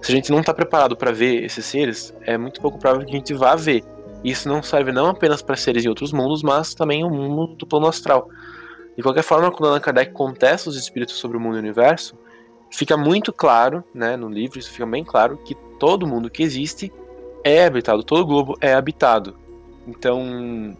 [0.00, 3.12] se a gente não está preparado para ver esses seres, é muito pouco provável que
[3.12, 3.84] a gente vá ver.
[4.24, 7.66] Isso não serve não apenas para seres em outros mundos, mas também o mundo do
[7.66, 8.28] plano astral.
[8.96, 12.16] De qualquer forma, quando Allan Kardec contesta os espíritos sobre o mundo e o universo,
[12.70, 16.92] fica muito claro, né, no livro, isso fica bem claro, que todo mundo que existe
[17.44, 19.36] é habitado, todo o globo é habitado.
[19.86, 20.76] Então,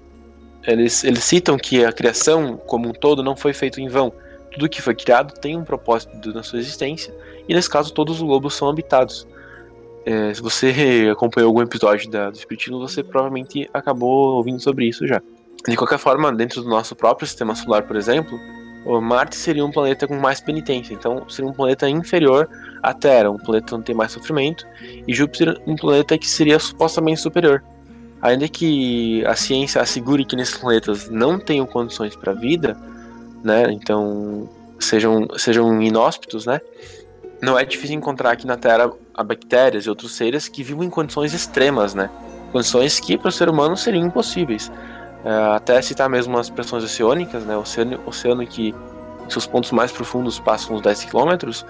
[0.66, 4.12] eles, eles citam que a criação como um todo não foi feita em vão.
[4.52, 7.14] Tudo que foi criado tem um propósito na sua existência,
[7.48, 9.26] e nesse caso todos os globos são habitados.
[10.04, 15.06] É, se você acompanhou algum episódio da, do Espiritismo, você provavelmente acabou ouvindo sobre isso
[15.06, 15.20] já.
[15.66, 18.38] De qualquer forma, dentro do nosso próprio sistema solar, por exemplo,
[19.02, 22.48] Marte seria um planeta com mais penitência, então seria um planeta inferior
[22.82, 24.66] à Terra, um planeta onde tem mais sofrimento,
[25.06, 27.62] e Júpiter um planeta que seria supostamente superior.
[28.22, 32.76] Ainda que a ciência assegure que nesses planetas não tenham condições para vida,
[33.44, 36.60] né, então sejam, sejam inóspitos, né,
[37.40, 38.90] não é difícil encontrar aqui na Terra
[39.24, 42.10] bactérias e outros seres que vivem em condições extremas, né,
[42.52, 44.70] condições que para o ser humano seriam impossíveis.
[45.24, 47.56] É, até citar mesmo as pressões oceânicas, né?
[47.56, 48.74] Oceano, oceano que
[49.26, 51.64] em seus pontos mais profundos passam uns 10 km,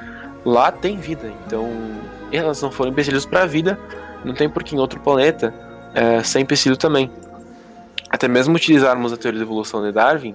[0.44, 1.32] lá tem vida.
[1.46, 1.68] Então,
[2.30, 3.78] elas não foram empecilhos para a vida,
[4.24, 5.52] não tem por que em outro planeta
[5.94, 7.10] é, ser empecilho também.
[8.10, 10.34] Até mesmo utilizarmos a teoria da evolução de Darwin,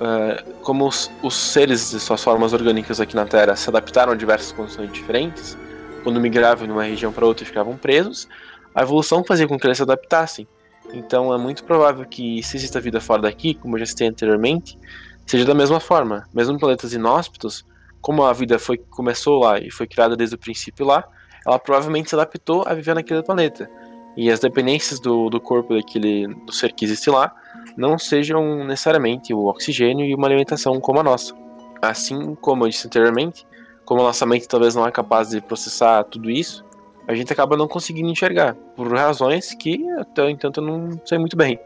[0.00, 4.16] é, como os, os seres de suas formas orgânicas aqui na Terra se adaptaram a
[4.16, 5.56] diversas condições diferentes,
[6.02, 8.28] quando migravam de uma região para outra e ficavam presos,
[8.74, 10.46] a evolução fazia com que eles se adaptassem.
[10.92, 14.78] Então é muito provável que, se exista vida fora daqui, como eu já citei anteriormente,
[15.26, 16.26] seja da mesma forma.
[16.32, 17.66] Mesmo em planetas inóspitos,
[18.00, 21.04] como a vida foi, começou lá e foi criada desde o princípio lá,
[21.46, 23.68] ela provavelmente se adaptou a viver naquele planeta.
[24.16, 27.34] E as dependências do, do corpo daquele do ser que existe lá
[27.78, 31.32] não sejam necessariamente o oxigênio e uma alimentação como a nossa.
[31.80, 33.46] Assim como eu disse anteriormente,
[33.84, 36.64] como a nossa mente talvez não é capaz de processar tudo isso,
[37.06, 41.36] a gente acaba não conseguindo enxergar, por razões que até entanto eu não sei muito
[41.36, 41.58] bem.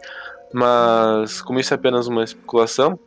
[0.52, 2.98] Mas, como isso é apenas uma especulação,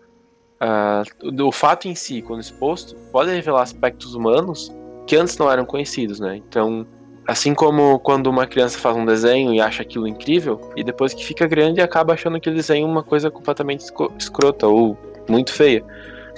[0.59, 4.73] uh, o fato em si, quando exposto, pode revelar aspectos humanos
[5.05, 6.37] que antes não eram conhecidos, né?
[6.37, 6.87] Então,
[7.27, 11.25] assim como quando uma criança faz um desenho e acha aquilo incrível, e depois que
[11.25, 13.85] fica grande acaba achando aquele desenho uma coisa completamente
[14.17, 14.97] escrota ou
[15.27, 15.83] muito feia.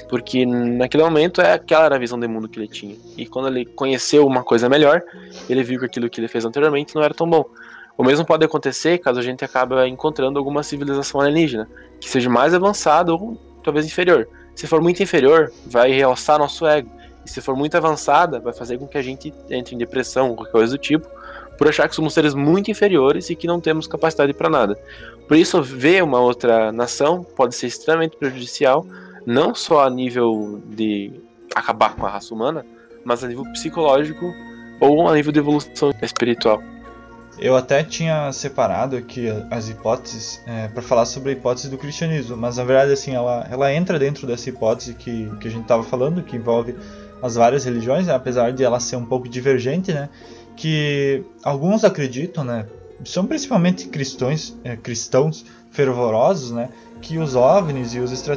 [0.09, 2.95] Porque naquele momento é aquela era a visão de mundo que ele tinha.
[3.17, 5.01] E quando ele conheceu uma coisa melhor,
[5.49, 7.45] ele viu que aquilo que ele fez anteriormente não era tão bom.
[7.97, 11.67] O mesmo pode acontecer caso a gente acabe encontrando alguma civilização alienígena,
[11.99, 14.29] que seja mais avançada ou talvez inferior.
[14.55, 16.89] Se for muito inferior, vai realçar nosso ego.
[17.27, 20.51] E se for muito avançada, vai fazer com que a gente entre em depressão, qualquer
[20.53, 21.05] coisa do tipo,
[21.57, 24.79] por achar que somos seres muito inferiores e que não temos capacidade para nada.
[25.27, 28.85] Por isso, ver uma outra nação pode ser extremamente prejudicial
[29.25, 31.11] não só a nível de
[31.53, 32.65] acabar com a raça humana,
[33.03, 34.33] mas a nível psicológico
[34.79, 36.63] ou a nível de evolução espiritual.
[37.37, 42.37] Eu até tinha separado aqui as hipóteses é, para falar sobre a hipótese do cristianismo,
[42.37, 45.83] mas na verdade assim ela, ela entra dentro dessa hipótese que, que a gente estava
[45.83, 46.73] falando, que envolve
[47.21, 50.09] as várias religiões, né, apesar de ela ser um pouco divergente, né,
[50.55, 52.65] que alguns acreditam, né,
[53.05, 56.69] são principalmente cristãos, é, cristãos fervorosos, né,
[57.01, 58.27] que os OVNIs e os,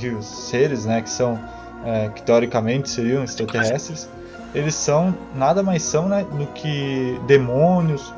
[0.00, 1.38] e os seres, né, que são
[1.84, 4.08] é, que teoricamente seriam extraterrestres,
[4.54, 8.12] eles são nada mais são né, do que demônios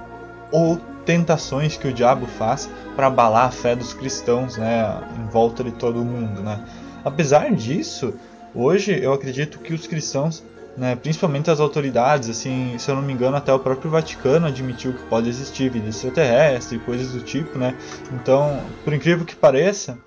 [0.50, 5.62] ou tentações que o diabo faz para abalar a fé dos cristãos, né, em volta
[5.62, 6.64] de todo o mundo, né.
[7.04, 8.14] Apesar disso,
[8.54, 10.42] hoje eu acredito que os cristãos
[10.76, 14.94] né, principalmente as autoridades, assim, se eu não me engano, até o próprio Vaticano admitiu
[14.94, 17.76] que pode existir vida extraterrestre, coisas do tipo, né?
[18.12, 19.98] Então, por incrível que pareça,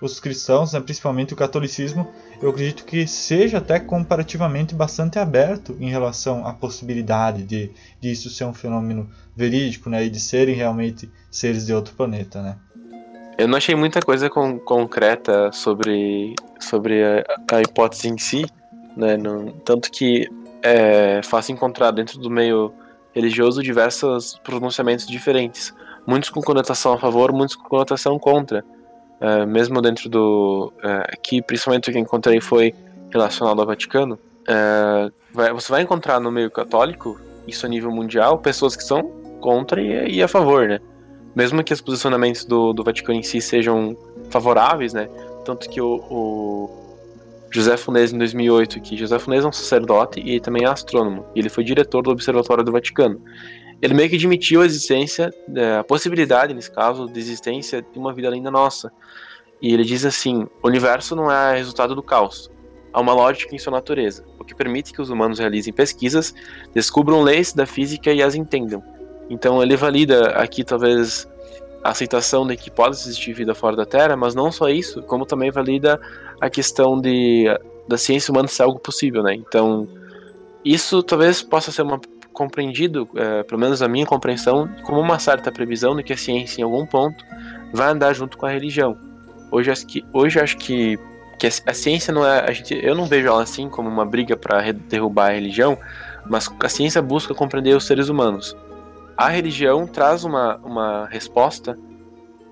[0.00, 5.90] os cristãos, né, principalmente o catolicismo, eu acredito que seja até comparativamente bastante aberto em
[5.90, 11.10] relação à possibilidade de, de isso ser um fenômeno verídico, né, e de serem realmente
[11.30, 12.56] seres de outro planeta, né?
[13.38, 18.44] Eu não achei muita coisa com, concreta sobre, sobre a, a hipótese em si,
[18.96, 19.16] né?
[19.16, 20.28] Não, tanto que
[20.60, 22.74] é fácil encontrar dentro do meio
[23.14, 25.72] religioso diversos pronunciamentos diferentes,
[26.04, 28.64] muitos com conotação a favor, muitos com conotação contra.
[29.20, 32.74] É, mesmo dentro do é, aqui, principalmente o que encontrei foi
[33.08, 34.18] relacionado ao Vaticano.
[34.48, 39.12] É, vai, você vai encontrar no meio católico, isso a nível mundial, pessoas que são
[39.40, 40.80] contra e, e a favor, né?
[41.34, 43.96] Mesmo que os posicionamentos do, do Vaticano em si sejam
[44.30, 45.08] favoráveis, né?
[45.44, 46.88] Tanto que o, o
[47.50, 51.40] José Funès em 2008, que José Funès é um sacerdote e também é astrônomo, e
[51.40, 53.20] ele foi diretor do Observatório do Vaticano.
[53.80, 58.12] Ele meio que admitiu a existência, é, a possibilidade, nesse caso, de existência de uma
[58.12, 58.90] vida além da nossa.
[59.62, 62.50] E ele diz assim: o universo não é resultado do caos.
[62.92, 66.34] Há uma lógica em sua natureza, o que permite que os humanos realizem pesquisas,
[66.74, 68.82] descubram leis da física e as entendam.
[69.28, 71.28] Então ele valida aqui, talvez,
[71.82, 75.26] a aceitação de que pode existir vida fora da Terra, mas não só isso, como
[75.26, 76.00] também valida
[76.40, 77.46] a questão de
[77.86, 79.34] da ciência humana ser algo possível, né?
[79.34, 79.88] Então,
[80.62, 81.98] isso talvez possa ser uma,
[82.38, 86.60] compreendido, é, pelo menos a minha compreensão, como uma certa previsão de que a ciência,
[86.60, 87.24] em algum ponto,
[87.72, 88.96] vai andar junto com a religião.
[89.50, 90.96] Hoje acho que, hoje acho que,
[91.36, 94.36] que a, ciência não é, a gente, eu não vejo ela assim como uma briga
[94.36, 95.76] para derrubar a religião,
[96.30, 98.56] mas a ciência busca compreender os seres humanos.
[99.18, 101.76] A religião traz uma, uma resposta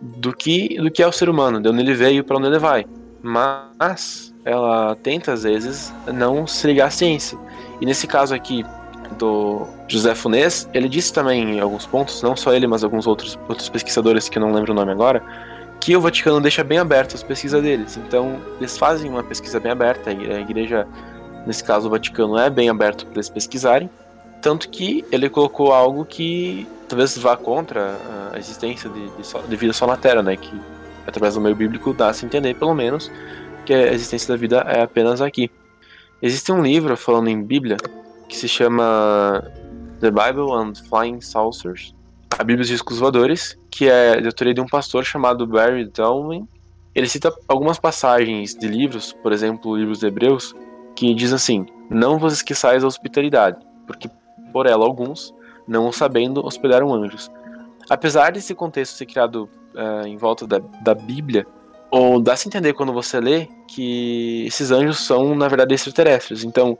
[0.03, 2.59] do que do que é o ser humano, de onde ele veio para onde ele
[2.59, 2.85] vai.
[3.23, 7.39] Mas ela tenta às vezes não se ligar à ciência.
[7.81, 8.65] E nesse caso aqui
[9.17, 13.39] do José Funès, ele disse também em alguns pontos, não só ele, mas alguns outros
[13.49, 15.23] outros pesquisadores que eu não lembro o nome agora,
[15.81, 17.97] que o Vaticano deixa bem aberto as pesquisas deles.
[17.97, 20.85] Então, eles fazem uma pesquisa bem aberta, a igreja,
[21.47, 23.89] nesse caso o Vaticano, é bem aberto para eles pesquisarem,
[24.43, 27.97] tanto que ele colocou algo que talvez vá contra
[28.33, 30.37] a existência de, de, de vida só na Terra, né?
[30.37, 30.53] Que
[31.07, 33.11] através do meio bíblico dá-se entender, pelo menos,
[33.65, 35.51] que a existência da vida é apenas aqui.
[36.21, 37.77] Existe um livro falando em Bíblia
[38.29, 39.45] que se chama
[40.01, 41.95] The Bible and Flying Saucers,
[42.39, 46.47] a Bíblia dos Discos Voadores, que é de autoria de um pastor chamado Barry Dowling.
[46.95, 50.55] Ele cita algumas passagens de livros, por exemplo, livros de Hebreus,
[50.95, 54.09] que diz assim: Não vos esqueçais da hospitalidade, porque
[54.57, 55.35] por ela alguns,
[55.69, 57.31] não sabendo, hospedaram anjos.
[57.91, 61.47] Apesar desse contexto ser criado uh, em volta da, da Bíblia,
[61.91, 66.43] ou dá-se entender quando você lê que esses anjos são, na verdade, extraterrestres.
[66.43, 66.79] Então,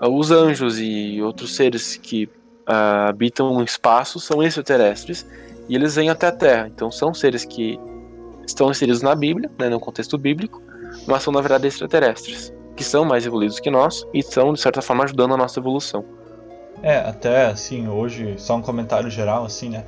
[0.00, 2.26] os anjos e outros seres que
[2.68, 5.26] uh, habitam o espaço são extraterrestres
[5.68, 6.68] e eles vêm até a Terra.
[6.68, 7.80] Então, são seres que
[8.46, 10.62] estão inseridos na Bíblia, né, no contexto bíblico,
[11.08, 14.80] mas são, na verdade, extraterrestres, que são mais evoluídos que nós e estão, de certa
[14.80, 16.21] forma, ajudando a nossa evolução.
[16.82, 19.84] É, até assim, hoje, só um comentário geral, assim, né?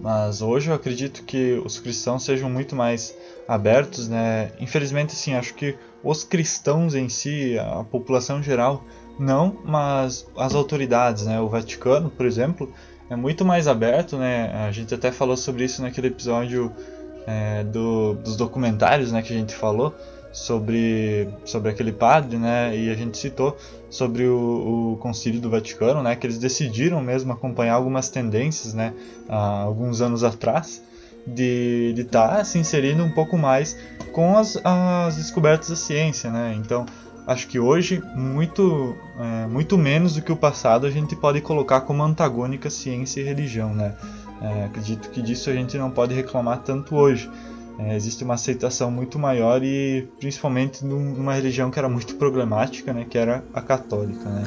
[0.00, 3.14] Mas hoje eu acredito que os cristãos sejam muito mais
[3.46, 4.52] abertos, né?
[4.58, 8.84] Infelizmente, assim, acho que os cristãos em si, a população geral,
[9.18, 11.40] não, mas as autoridades, né?
[11.40, 12.72] O Vaticano, por exemplo,
[13.10, 14.52] é muito mais aberto, né?
[14.66, 16.72] A gente até falou sobre isso naquele episódio
[17.26, 19.20] é, do, dos documentários, né?
[19.20, 19.94] Que a gente falou
[20.38, 22.76] sobre, sobre aquele padre, né?
[22.76, 23.56] E a gente citou
[23.90, 26.14] sobre o, o Concílio do Vaticano, né?
[26.16, 28.94] Que eles decidiram mesmo acompanhar algumas tendências, né?
[29.28, 30.82] Há alguns anos atrás,
[31.26, 33.76] de estar tá se inserindo um pouco mais
[34.12, 36.54] com as, as descobertas da ciência, né?
[36.56, 36.86] Então,
[37.26, 41.82] acho que hoje, muito, é, muito menos do que o passado, a gente pode colocar
[41.82, 43.94] como antagônica ciência e religião, né?
[44.40, 47.28] É, acredito que disso a gente não pode reclamar tanto hoje
[47.78, 53.06] é, existe uma aceitação muito maior e principalmente numa religião que era muito problemática, né,
[53.08, 54.28] que era a católica.
[54.28, 54.44] Né.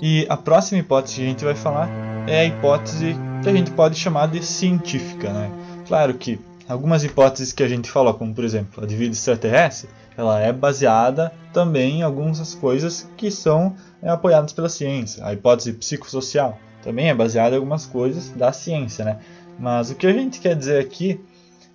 [0.00, 1.88] E a próxima hipótese que a gente vai falar
[2.26, 5.32] é a hipótese que a gente pode chamar de científica.
[5.32, 5.50] Né?
[5.86, 6.38] Claro que
[6.68, 10.52] algumas hipóteses que a gente falou, como por exemplo a de vida extraterrestre, ela é
[10.52, 15.24] baseada também em algumas coisas que são é, apoiadas pela ciência.
[15.24, 19.18] A hipótese psicossocial também é baseada em algumas coisas da ciência, né?
[19.58, 21.20] Mas o que a gente quer dizer aqui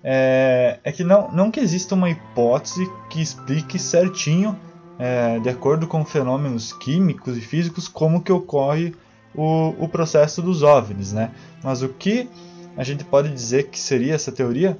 [0.03, 4.57] é, é que não, não que exista uma hipótese que explique certinho,
[4.97, 8.93] é, de acordo com fenômenos químicos e físicos, como que ocorre
[9.33, 11.31] o, o processo dos OVNIs, né?
[11.63, 12.29] Mas o que
[12.77, 14.77] a gente pode dizer que seria essa teoria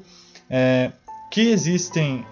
[0.49, 0.91] é
[1.31, 2.25] que existem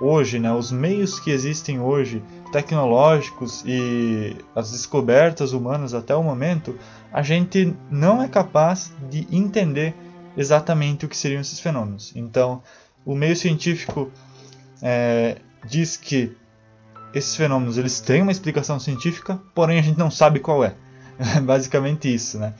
[0.00, 6.76] hoje, né, os meios que existem hoje, tecnológicos e as descobertas humanas até o momento,
[7.12, 9.94] a gente não é capaz de entender
[10.36, 12.12] exatamente o que seriam esses fenômenos.
[12.16, 12.62] Então,
[13.04, 14.10] o meio científico
[14.82, 15.36] é,
[15.66, 16.36] diz que
[17.12, 20.74] esses fenômenos eles têm uma explicação científica, porém a gente não sabe qual é.
[21.36, 22.54] É basicamente isso, né?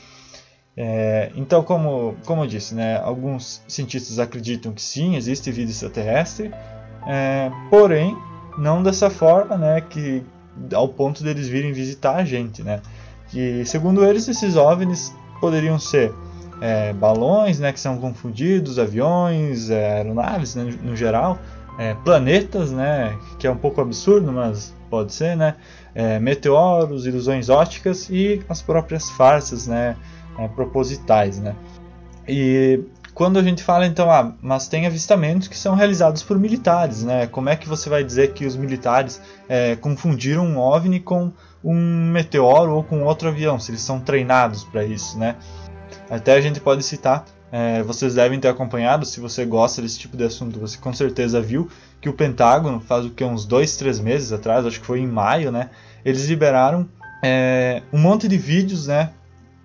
[0.76, 6.50] É, então, como, como eu disse, né, alguns cientistas acreditam que sim, existe vida extraterrestre,
[7.06, 8.16] é, porém,
[8.58, 10.22] não dessa forma, né, que
[10.74, 12.80] ao ponto deles virem visitar a gente, né?
[13.28, 16.12] Que segundo eles esses OVNIs poderiam ser
[16.60, 21.38] é, balões, né, que são confundidos, aviões, é, aeronaves, né, no geral,
[21.78, 25.54] é, planetas, né, que é um pouco absurdo, mas pode ser, né,
[25.94, 29.96] é, meteoros, ilusões ópticas e as próprias farsas, né,
[30.38, 31.54] é, propositais, né.
[32.28, 32.80] E
[33.20, 37.26] quando a gente fala então, ah, mas tem avistamentos que são realizados por militares, né?
[37.26, 41.30] Como é que você vai dizer que os militares é, confundiram um OVNI com
[41.62, 45.36] um meteoro ou com outro avião, se eles são treinados para isso, né?
[46.08, 50.16] Até a gente pode citar é, vocês devem ter acompanhado, se você gosta desse tipo
[50.16, 51.68] de assunto, você com certeza viu
[52.00, 55.06] que o Pentágono, faz o que, uns dois, três meses atrás, acho que foi em
[55.06, 55.68] maio, né?
[56.02, 56.88] Eles liberaram
[57.22, 59.10] é, um monte de vídeos, né?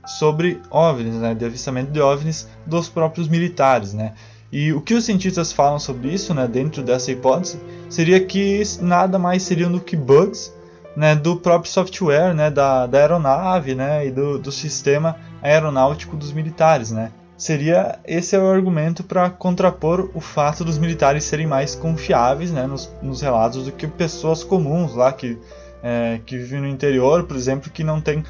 [0.06, 1.34] Sobre OVNIs, né?
[1.34, 4.14] De avistamento de OVNIs dos próprios militares, né?
[4.52, 9.20] E o que os cientistas falam sobre isso, né, dentro dessa hipótese, seria que nada
[9.20, 10.54] mais seriam do que bugs
[10.96, 16.32] né, do próprio software né, da, da aeronave né, e do, do sistema aeronáutico dos
[16.32, 16.92] militares.
[16.92, 17.12] Né.
[17.38, 22.66] Seria esse é o argumento para contrapor o fato dos militares serem mais confiáveis né,
[22.66, 25.38] nos, nos relatos do que pessoas comuns lá que,
[25.84, 28.24] é, que vivem no interior, por exemplo, que não têm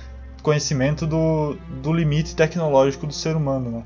[0.46, 3.72] conhecimento do, do limite tecnológico do ser humano.
[3.72, 3.84] Né.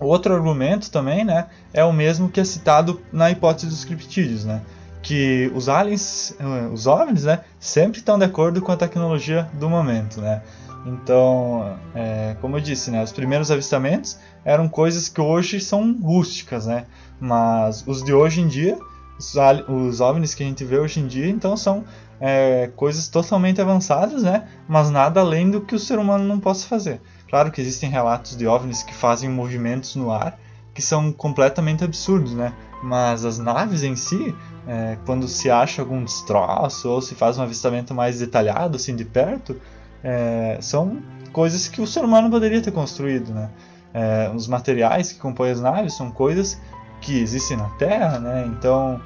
[0.00, 4.60] Outro argumento também, né, é o mesmo que é citado na hipótese dos criptídeos, né,
[5.00, 9.70] que os aliens, eh, os OVNIs, né, sempre estão de acordo com a tecnologia do
[9.70, 10.42] momento, né.
[10.84, 16.66] Então, é, como eu disse, né, os primeiros avistamentos eram coisas que hoje são rústicas,
[16.66, 16.86] né,
[17.20, 18.76] mas os de hoje em dia,
[19.16, 19.34] os,
[19.68, 21.84] os OVNIs que a gente vê hoje em dia, então são
[22.20, 26.66] é, coisas totalmente avançadas, né, mas nada além do que o ser humano não possa
[26.66, 27.00] fazer.
[27.28, 30.38] Claro que existem relatos de OVNIs que fazem movimentos no ar
[30.74, 32.52] que são completamente absurdos, né?
[32.82, 34.34] Mas as naves em si,
[34.66, 39.04] é, quando se acha algum destroço ou se faz um avistamento mais detalhado, assim, de
[39.04, 39.58] perto,
[40.02, 41.00] é, são
[41.32, 43.48] coisas que o ser humano poderia ter construído, né?
[43.94, 46.60] É, os materiais que compõem as naves são coisas
[47.00, 48.44] que existem na Terra, né?
[48.48, 49.00] Então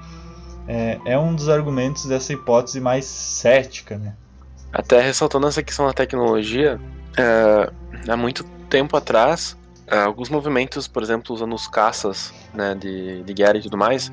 [0.69, 4.15] é, é um dos argumentos dessa hipótese mais cética, né?
[4.71, 6.79] Até ressaltando essa questão da tecnologia,
[7.17, 7.71] é,
[8.07, 9.57] há muito tempo atrás,
[9.87, 14.13] é, alguns movimentos, por exemplo, usando os caças né, de, de guerra e tudo mais,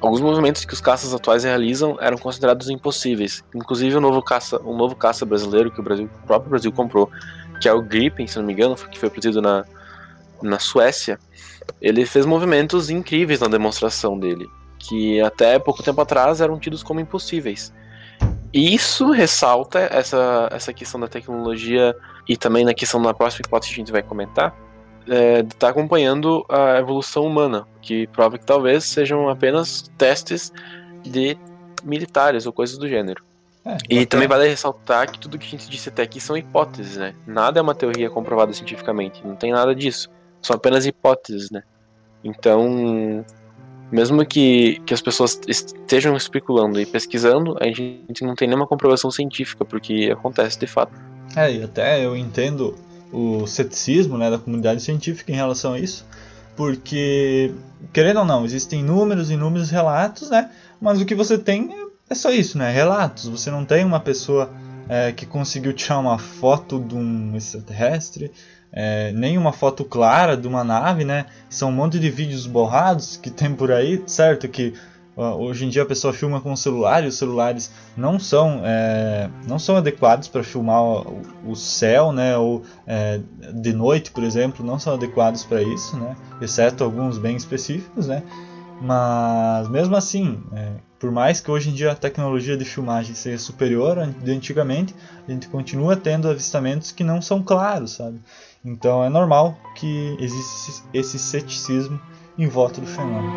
[0.00, 3.44] alguns movimentos que os caças atuais realizam eram considerados impossíveis.
[3.52, 7.10] Inclusive o novo caça, um novo caça brasileiro que o, Brasil, o próprio Brasil comprou,
[7.60, 9.64] que é o Gripen, se não me engano, que foi produzido na,
[10.40, 11.18] na Suécia,
[11.80, 14.48] ele fez movimentos incríveis na demonstração dele,
[14.78, 17.72] que até pouco tempo atrás eram tidos como impossíveis.
[18.52, 21.94] E isso ressalta essa, essa questão da tecnologia
[22.28, 24.54] e também na questão da próxima hipótese que a gente vai comentar,
[25.08, 30.52] é, está acompanhando a evolução humana, que prova que talvez sejam apenas testes
[31.04, 31.36] de
[31.84, 33.22] militares ou coisas do gênero.
[33.64, 34.06] É, e até...
[34.06, 37.14] também vale ressaltar que tudo que a gente disse até aqui são hipóteses, né?
[37.26, 40.08] Nada é uma teoria comprovada cientificamente, não tem nada disso.
[40.40, 41.62] São apenas hipóteses, né?
[42.22, 43.24] Então,
[43.90, 49.10] mesmo que, que as pessoas estejam especulando e pesquisando, a gente não tem nenhuma comprovação
[49.10, 50.92] científica, porque acontece de fato.
[51.36, 52.74] É, e até eu entendo
[53.12, 56.06] o ceticismo né, da comunidade científica em relação a isso,
[56.56, 57.52] porque,
[57.92, 61.70] querendo ou não, existem inúmeros e inúmeros relatos, né, mas o que você tem
[62.08, 63.28] é só isso, né, relatos.
[63.28, 64.50] Você não tem uma pessoa
[64.88, 68.30] é, que conseguiu tirar uma foto de um extraterrestre,
[68.72, 71.26] é, nem uma foto clara de uma nave, né?
[71.48, 74.48] São um monte de vídeos borrados que tem por aí, certo?
[74.48, 74.74] Que
[75.16, 79.30] Hoje em dia a pessoa filma com o celular e os celulares não são, é,
[79.48, 82.36] não são adequados para filmar o, o, céu, né?
[82.36, 83.18] Ou é,
[83.54, 86.14] de noite, por exemplo, não são adequados para isso, né?
[86.38, 88.22] Exceto alguns bem específicos, né?
[88.78, 93.38] Mas mesmo assim, é, por mais que hoje em dia a tecnologia de filmagem seja
[93.38, 94.94] superior de antigamente,
[95.26, 98.20] a gente continua tendo avistamentos que não são claros, sabe?
[98.66, 102.00] Então é normal que exista esse ceticismo
[102.36, 103.32] em volta do fenômeno.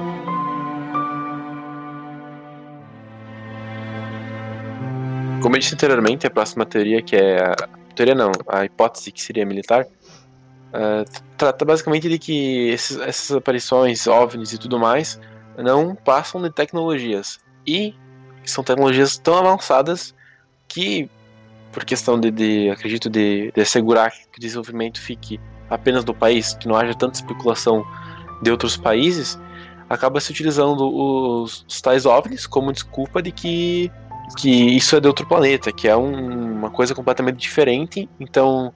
[5.43, 7.55] Como eu disse anteriormente, a próxima teoria, que é a
[7.95, 14.07] teoria não, a hipótese que seria militar, uh, trata basicamente de que esses, essas aparições,
[14.07, 15.19] OVNIs e tudo mais,
[15.55, 17.39] não passam de tecnologias.
[17.67, 17.93] E
[18.43, 20.15] são tecnologias tão avançadas
[20.67, 21.07] que,
[21.71, 25.39] por questão de, de acredito, de, de assegurar que o desenvolvimento fique
[25.69, 27.85] apenas do país, que não haja tanta especulação
[28.41, 29.39] de outros países,
[29.89, 33.91] acaba se utilizando os, os tais OVNIs como desculpa de que
[34.37, 38.07] que isso é de outro planeta, que é um, uma coisa completamente diferente.
[38.19, 38.71] Então,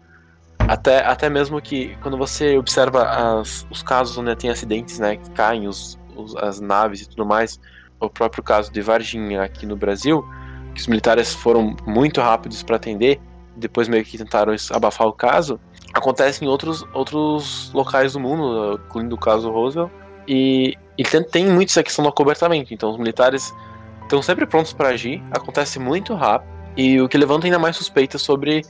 [0.58, 5.30] até, até mesmo que quando você observa as, os casos onde tem acidentes, né, que
[5.32, 7.60] caem os, os, as naves e tudo mais,
[8.00, 10.26] o próprio caso de Varginha aqui no Brasil,
[10.74, 13.20] que os militares foram muito rápidos para atender,
[13.56, 15.60] depois meio que tentaram abafar o caso,
[15.94, 19.92] acontece em outros, outros locais do mundo, incluindo o caso Roosevelt,
[20.28, 23.54] e, e tem, tem muito essa questão do acobertamento, então os militares
[24.02, 28.22] estão sempre prontos para agir, acontece muito rápido, e o que levanta ainda mais suspeitas
[28.22, 28.62] sobre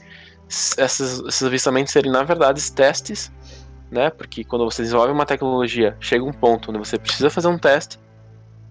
[0.48, 3.32] esses, esses avistamentos serem, na verdade, testes,
[3.90, 4.10] né?
[4.10, 7.98] Porque quando você desenvolve uma tecnologia, chega um ponto onde você precisa fazer um teste,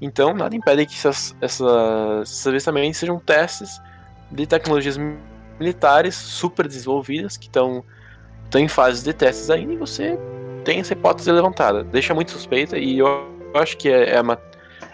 [0.04, 3.82] então nada impede que essas, essas, avistamentos sejam testes
[4.30, 5.00] de tecnologias
[5.58, 7.84] militares super desenvolvidas que estão
[8.56, 10.20] em fase de testes ainda e você
[10.66, 11.84] tem essa hipótese levantada.
[11.84, 14.38] Deixa muito suspeita e eu acho que é, é, uma,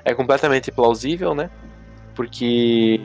[0.06, 1.50] é completamente plausível, né?
[2.16, 3.02] Porque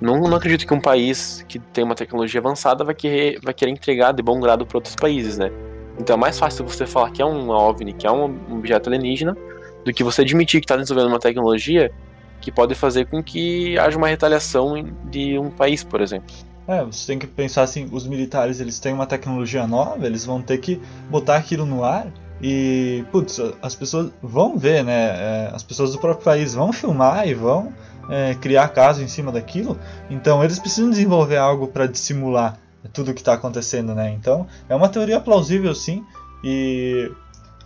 [0.00, 3.70] não, não acredito que um país que tem uma tecnologia avançada vai querer, vai querer
[3.70, 5.50] entregar de bom grado para outros países, né?
[5.98, 9.36] Então é mais fácil você falar que é um OVNI, que é um objeto alienígena,
[9.84, 11.92] do que você admitir que está desenvolvendo uma tecnologia
[12.40, 14.74] que pode fazer com que haja uma retaliação
[15.04, 16.34] de um país, por exemplo.
[16.66, 20.40] É, você tem que pensar assim, os militares eles têm uma tecnologia nova, eles vão
[20.40, 20.80] ter que
[21.10, 22.06] botar aquilo no ar
[22.40, 24.92] e, putz, as pessoas vão ver, né?
[24.92, 27.72] É, as pessoas do próprio país vão filmar e vão
[28.08, 29.78] é, criar caso em cima daquilo.
[30.10, 32.58] Então eles precisam desenvolver algo para dissimular
[32.92, 34.10] tudo o que está acontecendo, né?
[34.10, 36.04] Então é uma teoria plausível, sim.
[36.44, 37.10] E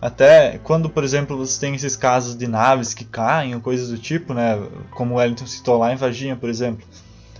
[0.01, 3.97] até quando, por exemplo, você tem esses casos de naves que caem ou coisas do
[3.97, 4.61] tipo, né?
[4.91, 6.85] Como o Wellington citou lá em Varginha, por exemplo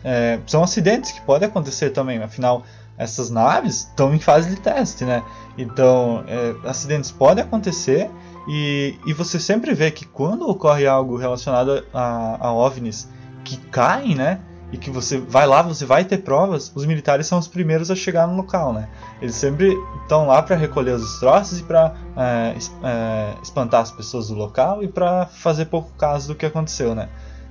[0.03, 2.63] é, são acidentes que podem acontecer também, afinal,
[2.97, 5.21] essas naves estão em fase de teste, né?
[5.57, 8.09] Então, é, acidentes podem acontecer
[8.47, 13.09] e, e você sempre vê que quando ocorre algo relacionado a, a OVNIs
[13.43, 14.39] que caem, né?
[14.71, 17.95] E que você vai lá, você vai ter provas, os militares são os primeiros a
[17.95, 18.89] chegar no local, né?
[19.21, 24.27] Eles sempre estão lá para recolher os destroços e para é, é, espantar as pessoas
[24.27, 27.07] do local e para fazer pouco caso do que aconteceu, né?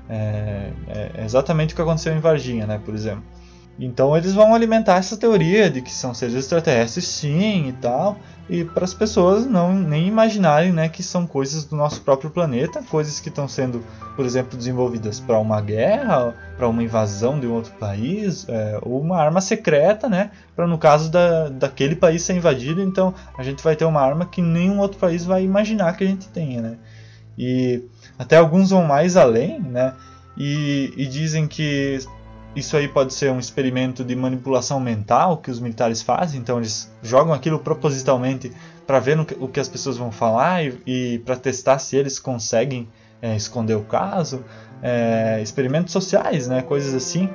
[0.08, 3.24] É, é, exatamente o que aconteceu em Varginha, né, por exemplo.
[3.78, 8.18] Então eles vão alimentar essa teoria de que são seres extraterrestres sim e tal,
[8.48, 12.82] e para as pessoas não nem imaginarem né, que são coisas do nosso próprio planeta,
[12.88, 17.52] coisas que estão sendo, por exemplo, desenvolvidas para uma guerra, para uma invasão de um
[17.52, 22.34] outro país, é, ou uma arma secreta, né, para no caso da, daquele país ser
[22.34, 26.04] invadido, então a gente vai ter uma arma que nenhum outro país vai imaginar que
[26.04, 26.62] a gente tenha.
[26.62, 26.76] Né.
[27.36, 27.84] E
[28.18, 29.92] até alguns vão mais além, né?
[30.38, 31.98] E, e dizem que
[32.56, 36.90] isso aí pode ser um experimento de manipulação mental que os militares fazem, então eles
[37.02, 38.50] jogam aquilo propositalmente
[38.86, 42.18] para ver no, o que as pessoas vão falar e, e para testar se eles
[42.18, 42.88] conseguem
[43.20, 44.42] é, esconder o caso.
[44.82, 47.28] É, experimentos sociais, né, coisas assim.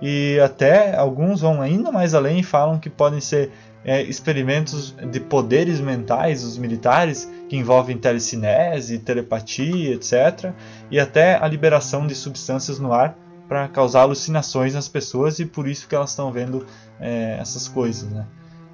[0.00, 3.50] E até alguns vão ainda mais além e falam que podem ser
[3.84, 10.52] é, experimentos de poderes mentais dos militares que envolvem telecinese, telepatia, etc.
[10.90, 13.16] E até a liberação de substâncias no ar
[13.48, 16.66] para causar alucinações nas pessoas e por isso que elas estão vendo
[17.00, 18.26] é, essas coisas, né?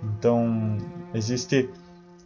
[0.03, 0.77] Então
[1.15, 1.71] existe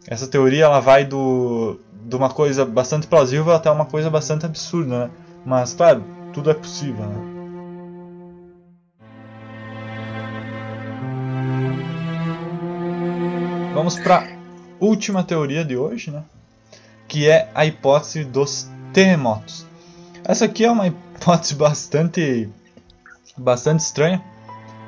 [0.07, 5.05] essa teoria, ela vai do de uma coisa bastante plausível até uma coisa bastante absurda,
[5.05, 5.11] né?
[5.45, 7.35] Mas claro, tudo é possível, né?
[13.75, 14.27] Vamos para
[14.79, 16.23] última teoria de hoje, né?
[17.07, 19.65] Que é a hipótese dos terremotos.
[20.23, 21.08] Essa aqui é uma hipótese
[21.55, 22.49] bastante
[23.37, 24.23] bastante estranha,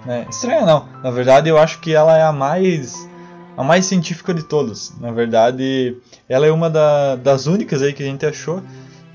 [0.05, 0.25] né?
[0.29, 3.09] Estranha não, na verdade eu acho que ela é a mais
[3.55, 4.93] a mais científica de todas.
[4.99, 5.95] Na verdade,
[6.27, 8.61] ela é uma da, das únicas aí que a gente achou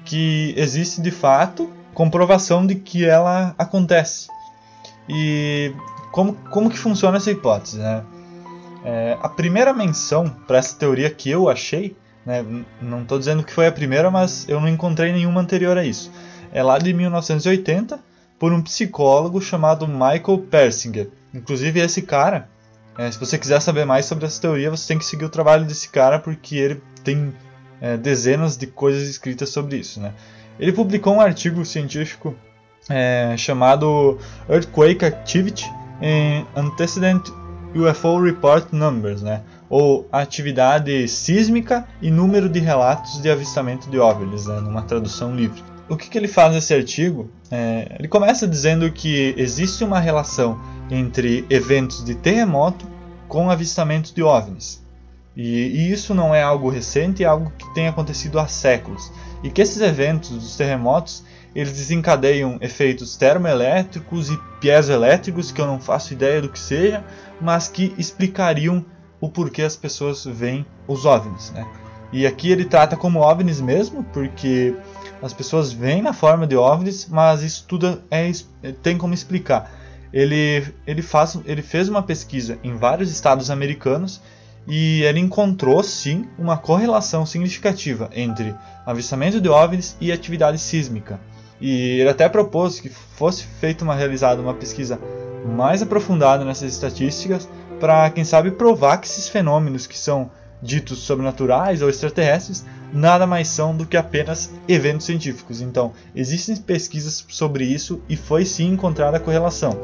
[0.04, 4.28] que existe de fato comprovação de que ela acontece.
[5.08, 5.72] E
[6.12, 8.04] como, como que funciona essa hipótese, né?
[8.84, 12.44] É, a primeira menção para essa teoria que eu achei, né,
[12.80, 16.12] não estou dizendo que foi a primeira, mas eu não encontrei nenhuma anterior a isso.
[16.52, 17.98] É lá de 1980,
[18.38, 21.08] por um psicólogo chamado Michael Persinger.
[21.32, 22.48] Inclusive, esse cara,
[22.98, 25.64] é, se você quiser saber mais sobre essa teoria, você tem que seguir o trabalho
[25.64, 27.32] desse cara, porque ele tem
[27.80, 30.00] é, dezenas de coisas escritas sobre isso.
[30.00, 30.12] Né?
[30.58, 32.34] Ele publicou um artigo científico
[32.88, 34.18] é, chamado
[34.48, 35.70] Earthquake Activity
[36.00, 37.28] in Antecedent
[37.74, 39.42] UFO Report Numbers, né?
[39.68, 44.60] ou atividade sísmica e número de relatos de avistamento de OVNIs, né?
[44.60, 45.62] numa tradução livre.
[45.88, 47.30] O que, que ele faz nesse artigo?
[47.50, 50.60] É, ele começa dizendo que existe uma relação
[50.90, 52.86] entre eventos de terremoto
[53.28, 54.84] com avistamento de OVNIs.
[55.36, 59.12] E, e, isso não é algo recente, é algo que tem acontecido há séculos.
[59.44, 61.22] E que esses eventos dos terremotos
[61.54, 67.02] eles desencadeiam efeitos termoelétricos e piezoelétricos que eu não faço ideia do que seja,
[67.40, 68.84] mas que explicariam
[69.18, 71.66] o porquê as pessoas veem os OVNIs, né?
[72.12, 74.74] E aqui ele trata como OVNIs mesmo, porque
[75.22, 78.30] as pessoas veem na forma de OVNIs, mas isso tudo é,
[78.82, 79.70] tem como explicar.
[80.12, 84.20] Ele, ele, faz, ele fez uma pesquisa em vários estados americanos
[84.66, 91.20] e ele encontrou sim uma correlação significativa entre avistamento de OVNIs e atividade sísmica.
[91.60, 95.00] E ele até propôs que fosse feita uma realizada uma pesquisa
[95.46, 97.48] mais aprofundada nessas estatísticas
[97.80, 100.30] para, quem sabe, provar que esses fenômenos que são
[100.62, 105.60] ditos sobrenaturais ou extraterrestres nada mais são do que apenas eventos científicos.
[105.60, 109.78] Então, existem pesquisas sobre isso e foi sim encontrada a correlação.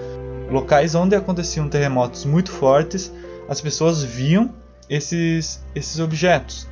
[0.50, 3.12] Locais onde aconteciam terremotos muito fortes,
[3.48, 4.50] as pessoas viam
[4.88, 6.68] esses, esses objetos.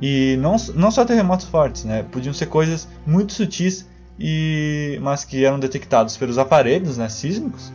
[0.00, 2.04] E não, não só terremotos fortes, né?
[2.10, 3.86] Podiam ser coisas muito sutis,
[4.18, 7.72] e, mas que eram detectados pelos aparelhos né, sísmicos.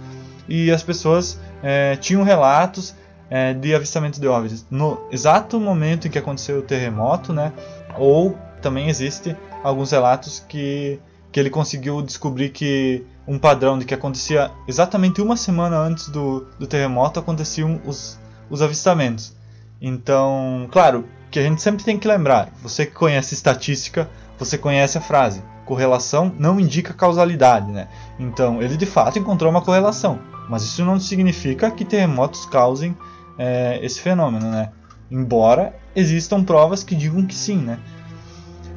[0.47, 2.95] E as pessoas é, tinham relatos
[3.29, 7.51] é, de avistamento de OVNIs no exato momento em que aconteceu o terremoto, né?
[7.97, 10.99] Ou também existe alguns relatos que,
[11.31, 16.47] que ele conseguiu descobrir que um padrão de que acontecia exatamente uma semana antes do,
[16.57, 18.17] do terremoto aconteciam os,
[18.49, 19.35] os avistamentos.
[19.81, 24.09] Então, claro, que a gente sempre tem que lembrar, você que conhece estatística,
[24.39, 27.87] você conhece a frase, correlação não indica causalidade, né?
[28.17, 30.19] Então, ele de fato encontrou uma correlação,
[30.49, 32.95] mas isso não significa que terremotos causem
[33.37, 34.71] é, esse fenômeno, né?
[35.11, 37.79] Embora existam provas que digam que sim, né?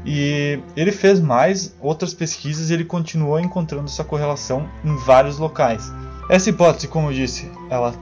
[0.07, 5.93] E ele fez mais outras pesquisas e ele continuou encontrando essa correlação em vários locais.
[6.31, 7.95] Essa hipótese, como eu disse, ela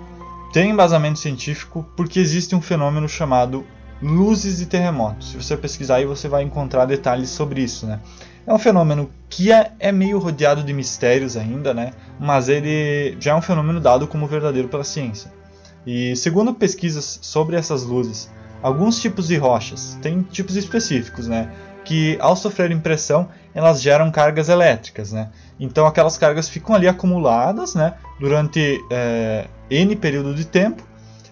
[0.52, 3.66] tem embasamento científico porque existe um fenômeno chamado
[4.00, 5.30] luzes de terremotos.
[5.30, 7.98] Se você pesquisar aí, você vai encontrar detalhes sobre isso, né?
[8.46, 11.90] É um fenômeno que é, é, meio rodeado de mistérios ainda, né?
[12.20, 15.32] Mas ele já é um fenômeno dado como verdadeiro pela ciência.
[15.84, 18.30] E segundo pesquisas sobre essas luzes,
[18.62, 21.50] alguns tipos de rochas têm tipos específicos, né?
[21.84, 25.30] Que ao sofrer pressão elas geram cargas elétricas, né?
[25.58, 27.94] Então aquelas cargas ficam ali acumuladas, né?
[28.20, 30.82] Durante é, n período de tempo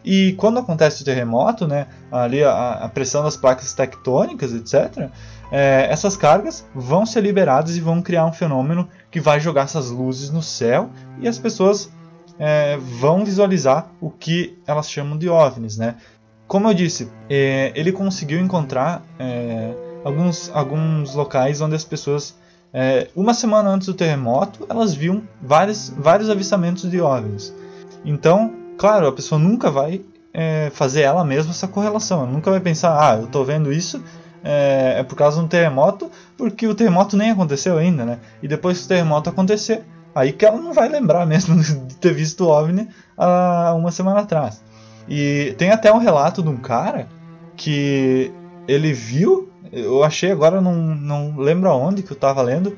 [0.04, 1.88] e quando acontece o terremoto, né?
[2.12, 5.10] Ali a, a pressão das placas tectônicas, etc.
[5.50, 9.90] É, essas cargas vão ser liberadas e vão criar um fenômeno que vai jogar essas
[9.90, 11.90] luzes no céu e as pessoas
[12.38, 15.96] é, vão visualizar o que elas chamam de OVNIs, né?
[16.46, 19.74] Como eu disse, é, ele conseguiu encontrar é,
[20.04, 22.36] alguns, alguns locais onde as pessoas,
[22.72, 27.52] é, uma semana antes do terremoto, elas viam vários, vários avistamentos de OVNIs.
[28.04, 30.00] Então, claro, a pessoa nunca vai
[30.32, 32.20] é, fazer ela mesma essa correlação.
[32.20, 34.00] Ela nunca vai pensar, ah, eu estou vendo isso
[34.44, 36.08] é, é, por causa de um terremoto,
[36.38, 38.20] porque o terremoto nem aconteceu ainda, né?
[38.40, 39.82] E depois que o terremoto acontecer,
[40.16, 44.20] Aí que ela não vai lembrar mesmo de ter visto o OVNI há uma semana
[44.20, 44.62] atrás.
[45.08, 47.08] E tem até um relato de um cara
[47.56, 48.32] que
[48.66, 52.76] ele viu, eu achei agora, não, não lembro aonde que eu estava lendo,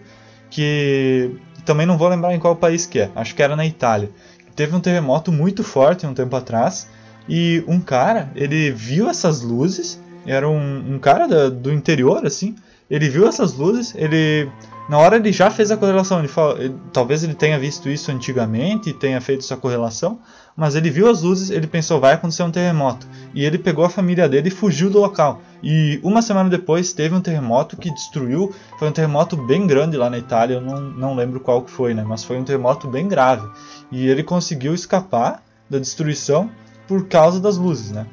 [0.51, 4.11] que também não vou lembrar em qual país que é, acho que era na Itália.
[4.55, 6.89] Teve um terremoto muito forte um tempo atrás
[7.29, 12.57] e um cara, ele viu essas luzes, era um, um cara da, do interior assim,
[12.91, 14.51] ele viu essas luzes, ele
[14.89, 16.19] na hora ele já fez a correlação.
[16.21, 20.19] Ele, ele talvez ele tenha visto isso antigamente e tenha feito essa correlação,
[20.57, 23.91] mas ele viu as luzes, ele pensou vai acontecer um terremoto e ele pegou a
[23.91, 25.43] família dele e fugiu do local.
[25.63, 30.09] E uma semana depois teve um terremoto que destruiu, foi um terremoto bem grande lá
[30.09, 32.03] na Itália, eu não, não lembro qual que foi, né?
[32.07, 33.47] Mas foi um terremoto bem grave
[33.93, 36.51] e ele conseguiu escapar da destruição
[36.87, 38.07] por causa das luzes, né?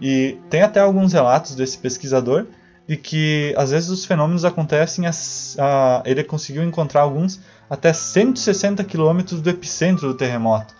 [0.00, 2.46] E tem até alguns relatos desse pesquisador
[2.88, 5.10] de que às vezes os fenômenos acontecem, a,
[5.58, 10.74] a, ele conseguiu encontrar alguns até 160 quilômetros do epicentro do terremoto.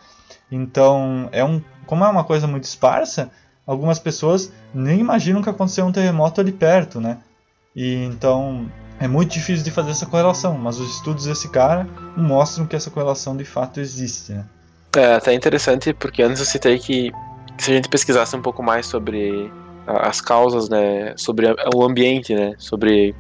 [0.51, 3.31] Então, é um, como é uma coisa muito esparsa,
[3.67, 7.19] algumas pessoas nem imaginam que aconteceu um terremoto ali perto, né?
[7.75, 12.67] E então é muito difícil de fazer essa correlação, mas os estudos desse cara mostram
[12.67, 14.45] que essa correlação de fato existe, né?
[14.97, 17.13] É até interessante porque antes eu citei que
[17.59, 19.53] se a gente pesquisasse um pouco mais sobre
[19.87, 23.15] as causas, né, sobre o ambiente, né, sobre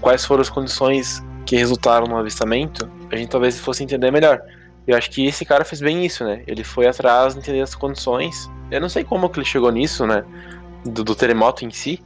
[0.00, 4.42] quais foram as condições que resultaram no avistamento, a gente talvez fosse entender melhor.
[4.86, 6.42] Eu acho que esse cara fez bem isso, né?
[6.46, 8.48] Ele foi atrás de entender as condições.
[8.70, 10.24] Eu não sei como que ele chegou nisso, né?
[10.84, 12.02] Do, do terremoto em si,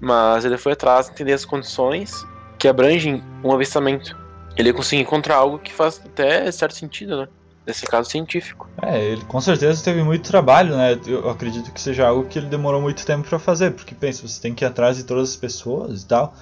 [0.00, 2.24] mas ele foi atrás de entender as condições
[2.58, 4.16] que abrangem um avistamento.
[4.56, 7.28] Ele conseguiu encontrar algo que faz até certo sentido, né?
[7.66, 8.68] Nesse caso científico.
[8.80, 10.98] É, ele com certeza teve muito trabalho, né?
[11.06, 14.40] Eu acredito que seja algo que ele demorou muito tempo para fazer, porque pensa, você
[14.40, 16.34] tem que ir atrás de todas as pessoas e tal.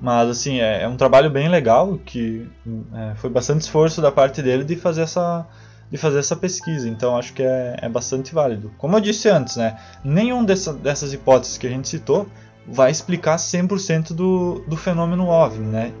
[0.00, 2.48] Mas assim, é, é um trabalho bem legal que
[2.94, 5.46] é, foi bastante esforço da parte dele de fazer essa
[5.90, 8.70] de fazer essa pesquisa, então acho que é, é bastante válido.
[8.76, 12.28] Como eu disse antes, né, nenhum dessa, dessas hipóteses que a gente citou
[12.66, 15.92] vai explicar 100% do, do fenômeno OVNI, né?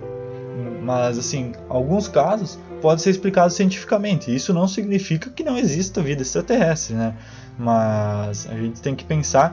[0.82, 4.34] Mas assim, alguns casos pode ser explicado cientificamente.
[4.34, 7.14] Isso não significa que não exista vida extraterrestre, né?
[7.58, 9.52] Mas a gente tem que pensar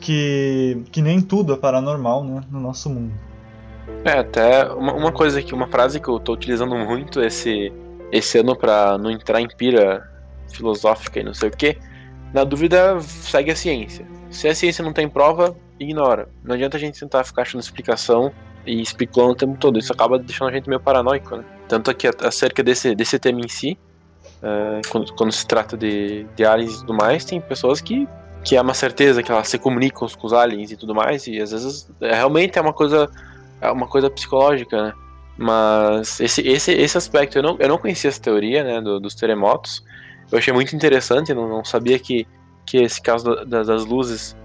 [0.00, 3.12] que, que nem tudo é paranormal né, no nosso mundo.
[4.04, 7.72] É, até uma, uma coisa que, uma frase que eu estou utilizando muito esse,
[8.10, 10.08] esse ano para não entrar em pira
[10.48, 11.76] filosófica e não sei o que.
[12.32, 14.06] Na dúvida, segue a ciência.
[14.30, 16.28] Se a ciência não tem prova, ignora.
[16.44, 18.32] Não adianta a gente tentar ficar achando explicação
[18.64, 19.78] e especulando o tempo todo.
[19.78, 21.44] Isso acaba deixando a gente meio paranoico, né?
[21.70, 23.78] Tanto que acerca desse, desse tema em si,
[24.42, 28.08] uh, quando, quando, se trata de, de aliens e tudo mais, tem pessoas que
[28.42, 31.38] que é uma certeza que elas se comunicam com os aliens e tudo mais, e
[31.40, 33.10] às vezes é, realmente é uma coisa
[33.60, 34.92] é uma coisa psicológica, né?
[35.36, 39.14] Mas esse, esse, esse aspecto, eu não, eu não conhecia essa teoria, né, do, dos
[39.14, 39.84] terremotos.
[40.32, 42.26] Eu achei muito interessante, não, não sabia que,
[42.66, 44.36] que esse caso da, das luzes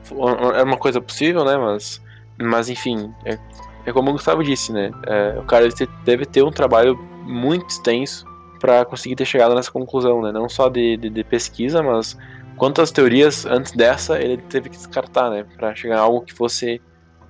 [0.54, 2.02] era uma coisa possível, né, mas,
[2.38, 3.38] mas enfim, é,
[3.86, 5.68] é como o Gustavo disse, né, é, o cara
[6.04, 8.26] deve ter um trabalho muito extenso
[8.60, 12.18] para conseguir ter chegado nessa conclusão, né, não só de, de, de pesquisa, mas
[12.58, 16.82] quantas teorias antes dessa ele teve que descartar, né, para chegar a algo que fosse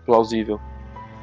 [0.06, 0.60] plausível.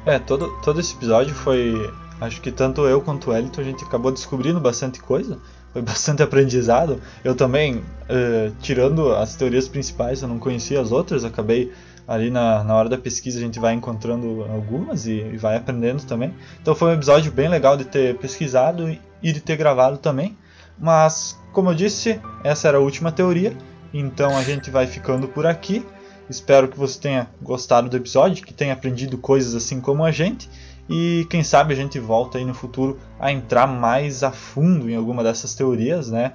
[0.05, 1.73] É, todo, todo esse episódio foi.
[2.19, 5.39] Acho que tanto eu quanto o Elton a gente acabou descobrindo bastante coisa.
[5.71, 7.01] Foi bastante aprendizado.
[7.23, 11.23] Eu também, uh, tirando as teorias principais, eu não conhecia as outras.
[11.23, 11.71] Acabei
[12.07, 16.03] ali na, na hora da pesquisa a gente vai encontrando algumas e, e vai aprendendo
[16.03, 16.33] também.
[16.61, 18.89] Então foi um episódio bem legal de ter pesquisado
[19.21, 20.37] e, de ter gravado também.
[20.77, 23.55] Mas, como eu disse, essa era a última teoria.
[23.93, 25.85] Então a gente vai ficando por aqui.
[26.29, 30.49] Espero que você tenha gostado do episódio, que tenha aprendido coisas assim como a gente.
[30.89, 34.95] E quem sabe a gente volta aí no futuro a entrar mais a fundo em
[34.95, 36.33] alguma dessas teorias, né?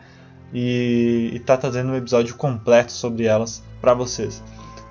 [0.55, 4.43] E, e tá trazendo um episódio completo sobre elas para vocês.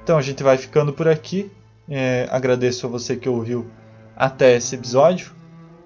[0.08, 1.52] Então a gente vai ficando por aqui.
[1.90, 3.68] É, agradeço a você que ouviu
[4.16, 5.34] até esse episódio.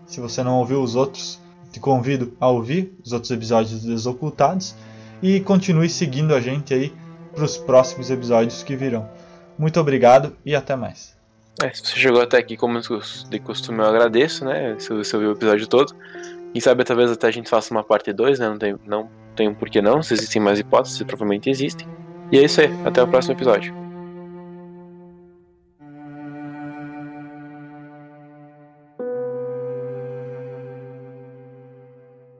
[0.05, 1.39] Se você não ouviu os outros,
[1.71, 4.75] te convido a ouvir os outros episódios Desocultados.
[5.23, 6.93] E continue seguindo a gente aí
[7.33, 9.09] para os próximos episódios que virão.
[9.57, 11.17] Muito obrigado e até mais.
[11.59, 12.79] É, se você chegou até aqui, como
[13.27, 14.75] de costume, eu agradeço, né?
[14.77, 15.95] Se você ouviu o episódio todo.
[16.51, 18.49] Quem sabe talvez até a gente faça uma parte 2, né?
[18.49, 20.03] Não tem, não tem um porquê não.
[20.03, 21.87] Se existem mais hipóteses, provavelmente existem.
[22.31, 22.69] E é isso aí.
[22.85, 23.80] Até o próximo episódio.